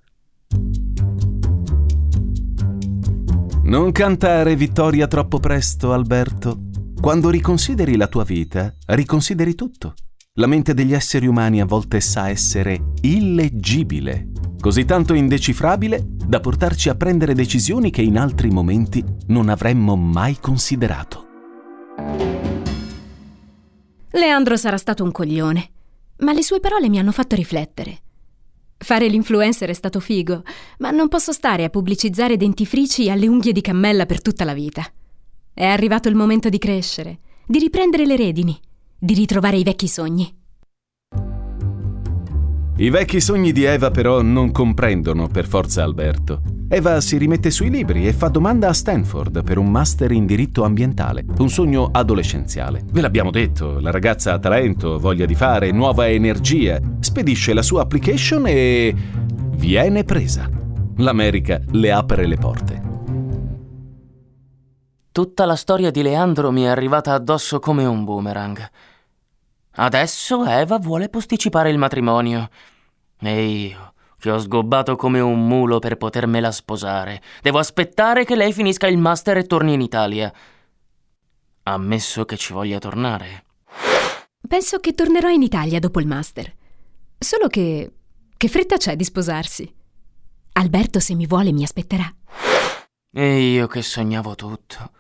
Non 3.64 3.92
cantare 3.92 4.56
vittoria 4.56 5.06
troppo 5.06 5.38
presto, 5.38 5.92
Alberto. 5.92 6.68
Quando 7.00 7.30
riconsideri 7.30 7.96
la 7.96 8.08
tua 8.08 8.24
vita, 8.24 8.74
riconsideri 8.86 9.54
tutto. 9.54 9.94
La 10.34 10.46
mente 10.46 10.74
degli 10.74 10.94
esseri 10.94 11.26
umani 11.26 11.60
a 11.60 11.64
volte 11.64 11.98
sa 11.98 12.28
essere 12.28 12.92
illeggibile, 13.00 14.28
così 14.60 14.84
tanto 14.84 15.12
indecifrabile 15.12 16.04
da 16.06 16.38
portarci 16.38 16.88
a 16.88 16.94
prendere 16.94 17.34
decisioni 17.34 17.90
che 17.90 18.02
in 18.02 18.16
altri 18.16 18.48
momenti 18.48 19.04
non 19.26 19.48
avremmo 19.48 19.96
mai 19.96 20.38
considerato. 20.38 21.26
Leandro 24.12 24.56
sarà 24.56 24.76
stato 24.76 25.02
un 25.02 25.10
coglione, 25.10 25.70
ma 26.18 26.32
le 26.32 26.44
sue 26.44 26.60
parole 26.60 26.88
mi 26.88 27.00
hanno 27.00 27.10
fatto 27.10 27.34
riflettere. 27.34 27.98
Fare 28.78 29.08
l'influencer 29.08 29.68
è 29.68 29.72
stato 29.72 29.98
figo, 29.98 30.44
ma 30.78 30.92
non 30.92 31.08
posso 31.08 31.32
stare 31.32 31.64
a 31.64 31.70
pubblicizzare 31.70 32.36
dentifrici 32.36 33.10
alle 33.10 33.26
unghie 33.26 33.50
di 33.50 33.60
cammella 33.60 34.06
per 34.06 34.22
tutta 34.22 34.44
la 34.44 34.54
vita. 34.54 34.86
È 35.52 35.66
arrivato 35.66 36.08
il 36.08 36.14
momento 36.14 36.48
di 36.48 36.58
crescere, 36.58 37.18
di 37.44 37.58
riprendere 37.58 38.06
le 38.06 38.14
redini 38.14 38.60
di 39.02 39.14
ritrovare 39.14 39.56
i 39.56 39.62
vecchi 39.62 39.88
sogni. 39.88 40.30
I 42.76 42.90
vecchi 42.90 43.20
sogni 43.20 43.52
di 43.52 43.64
Eva 43.64 43.90
però 43.90 44.20
non 44.20 44.52
comprendono 44.52 45.26
per 45.26 45.46
forza 45.46 45.82
Alberto. 45.82 46.42
Eva 46.68 47.00
si 47.00 47.16
rimette 47.16 47.50
sui 47.50 47.70
libri 47.70 48.06
e 48.06 48.12
fa 48.12 48.28
domanda 48.28 48.68
a 48.68 48.72
Stanford 48.72 49.42
per 49.42 49.58
un 49.58 49.70
master 49.70 50.12
in 50.12 50.24
diritto 50.26 50.64
ambientale, 50.64 51.24
un 51.38 51.48
sogno 51.48 51.88
adolescenziale. 51.90 52.82
Ve 52.90 53.00
l'abbiamo 53.00 53.30
detto, 53.30 53.80
la 53.80 53.90
ragazza 53.90 54.34
ha 54.34 54.38
talento, 54.38 54.98
voglia 54.98 55.26
di 55.26 55.34
fare, 55.34 55.72
nuova 55.72 56.08
energia, 56.08 56.78
spedisce 57.00 57.54
la 57.54 57.62
sua 57.62 57.82
application 57.82 58.46
e 58.46 58.94
viene 59.56 60.04
presa. 60.04 60.48
L'America 60.96 61.60
le 61.72 61.90
apre 61.90 62.26
le 62.26 62.36
porte. 62.36 62.82
Tutta 65.12 65.44
la 65.44 65.56
storia 65.56 65.90
di 65.90 66.02
Leandro 66.02 66.50
mi 66.50 66.62
è 66.62 66.68
arrivata 66.68 67.14
addosso 67.14 67.58
come 67.58 67.84
un 67.84 68.04
boomerang. 68.04 68.70
Adesso 69.72 70.44
Eva 70.44 70.78
vuole 70.78 71.08
posticipare 71.08 71.70
il 71.70 71.78
matrimonio. 71.78 72.48
E 73.20 73.46
io, 73.46 73.94
che 74.18 74.30
ho 74.30 74.38
sgobbato 74.38 74.96
come 74.96 75.20
un 75.20 75.46
mulo 75.46 75.78
per 75.78 75.96
potermela 75.96 76.50
sposare, 76.50 77.22
devo 77.42 77.58
aspettare 77.58 78.24
che 78.24 78.36
lei 78.36 78.52
finisca 78.52 78.86
il 78.86 78.98
master 78.98 79.38
e 79.38 79.44
torni 79.44 79.74
in 79.74 79.80
Italia. 79.80 80.32
Ammesso 81.62 82.24
che 82.24 82.36
ci 82.36 82.52
voglia 82.52 82.78
tornare. 82.78 83.44
Penso 84.46 84.80
che 84.80 84.94
tornerò 84.94 85.28
in 85.28 85.42
Italia 85.42 85.78
dopo 85.78 86.00
il 86.00 86.06
master. 86.06 86.52
Solo 87.18 87.46
che... 87.48 87.92
che 88.36 88.48
fretta 88.48 88.76
c'è 88.76 88.96
di 88.96 89.04
sposarsi? 89.04 89.72
Alberto, 90.52 90.98
se 90.98 91.14
mi 91.14 91.26
vuole, 91.26 91.52
mi 91.52 91.62
aspetterà. 91.62 92.12
E 93.12 93.38
io 93.52 93.66
che 93.66 93.82
sognavo 93.82 94.34
tutto. 94.34 94.90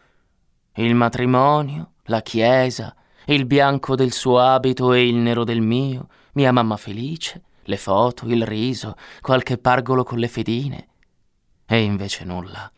Il 0.74 0.94
matrimonio, 0.94 1.94
la 2.04 2.22
chiesa, 2.22 2.94
il 3.26 3.46
bianco 3.46 3.94
del 3.94 4.12
suo 4.12 4.38
abito 4.38 4.92
e 4.92 5.06
il 5.06 5.16
nero 5.16 5.44
del 5.44 5.60
mio, 5.60 6.08
mia 6.32 6.52
mamma 6.52 6.76
felice, 6.76 7.42
le 7.62 7.76
foto, 7.76 8.26
il 8.26 8.44
riso, 8.44 8.96
qualche 9.20 9.58
pargolo 9.58 10.02
con 10.04 10.18
le 10.18 10.28
fedine. 10.28 10.88
E 11.66 11.82
invece 11.82 12.24
nulla. 12.24 12.70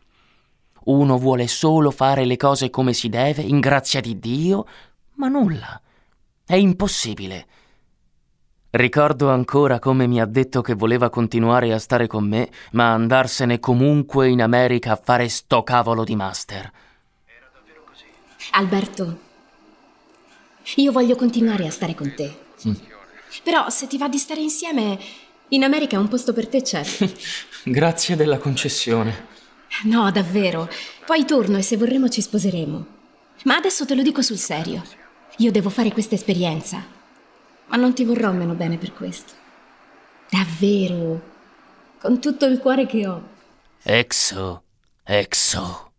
Uno 0.85 1.17
vuole 1.17 1.47
solo 1.47 1.91
fare 1.91 2.25
le 2.25 2.37
cose 2.37 2.69
come 2.69 2.93
si 2.93 3.09
deve, 3.09 3.41
in 3.41 3.59
grazia 3.59 4.01
di 4.01 4.19
Dio, 4.19 4.65
ma 5.15 5.27
nulla. 5.27 5.81
È 6.45 6.55
impossibile. 6.55 7.47
Ricordo 8.69 9.29
ancora 9.29 9.79
come 9.79 10.07
mi 10.07 10.19
ha 10.19 10.25
detto 10.25 10.61
che 10.61 10.73
voleva 10.73 11.09
continuare 11.09 11.71
a 11.71 11.79
stare 11.79 12.07
con 12.07 12.27
me, 12.27 12.49
ma 12.71 12.91
andarsene 12.91 13.59
comunque 13.59 14.29
in 14.29 14.41
America 14.41 14.93
a 14.93 15.01
fare 15.01 15.29
sto 15.29 15.63
cavolo 15.63 16.03
di 16.03 16.15
master. 16.15 16.71
Alberto, 18.51 19.22
io 20.75 20.91
voglio 20.91 21.15
continuare 21.15 21.67
a 21.67 21.71
stare 21.71 21.95
con 21.95 22.13
te. 22.15 22.35
Mm. 22.67 22.73
Però 23.43 23.69
se 23.69 23.87
ti 23.87 23.97
va 23.97 24.07
di 24.07 24.17
stare 24.17 24.41
insieme, 24.41 24.99
in 25.49 25.63
America 25.63 25.99
un 25.99 26.07
posto 26.07 26.33
per 26.33 26.47
te 26.47 26.61
c'è. 26.61 26.83
Grazie 27.63 28.15
della 28.15 28.37
concessione. 28.37 29.27
No, 29.83 30.09
davvero. 30.11 30.69
Poi 31.05 31.25
torno 31.25 31.57
e 31.57 31.61
se 31.61 31.77
vorremmo 31.77 32.09
ci 32.09 32.21
sposeremo. 32.21 32.85
Ma 33.43 33.55
adesso 33.55 33.85
te 33.85 33.95
lo 33.95 34.03
dico 34.03 34.21
sul 34.21 34.37
serio. 34.37 34.83
Io 35.37 35.51
devo 35.51 35.69
fare 35.69 35.91
questa 35.91 36.15
esperienza. 36.15 36.83
Ma 37.67 37.77
non 37.77 37.93
ti 37.93 38.05
vorrò 38.05 38.31
meno 38.31 38.53
bene 38.53 38.77
per 38.77 38.93
questo. 38.93 39.33
Davvero. 40.29 41.31
Con 41.99 42.19
tutto 42.19 42.45
il 42.45 42.59
cuore 42.59 42.85
che 42.85 43.07
ho. 43.07 43.29
Exo, 43.81 44.63
exo. 45.03 45.92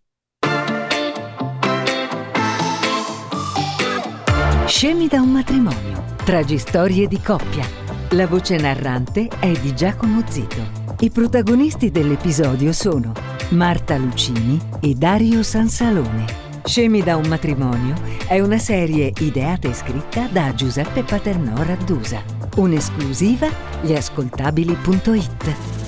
Scemi 4.77 5.07
da 5.07 5.21
un 5.21 5.31
matrimonio. 5.31 6.05
Tragistorie 6.25 7.07
di 7.07 7.21
coppia. 7.21 7.65
La 8.11 8.27
voce 8.27 8.57
narrante 8.57 9.29
è 9.39 9.53
di 9.53 9.73
Giacomo 9.73 10.25
Zito. 10.29 10.97
I 10.99 11.11
protagonisti 11.11 11.93
dell'episodio 11.93 12.73
sono 12.73 13.13
Marta 13.51 13.97
Lucini 13.97 14.61
e 14.81 14.95
Dario 14.95 15.45
Sansalone. 15.45 16.25
Scemi 16.65 17.05
da 17.05 17.15
un 17.15 17.29
matrimonio 17.29 17.95
è 18.27 18.41
una 18.41 18.59
serie 18.59 19.13
ideata 19.21 19.69
e 19.69 19.75
scritta 19.75 20.27
da 20.27 20.53
Giuseppe 20.57 21.05
Paternò 21.05 21.63
Raddusa. 21.63 22.21
Un'esclusiva 22.57 23.47
gliascoltabili.it. 23.81 25.84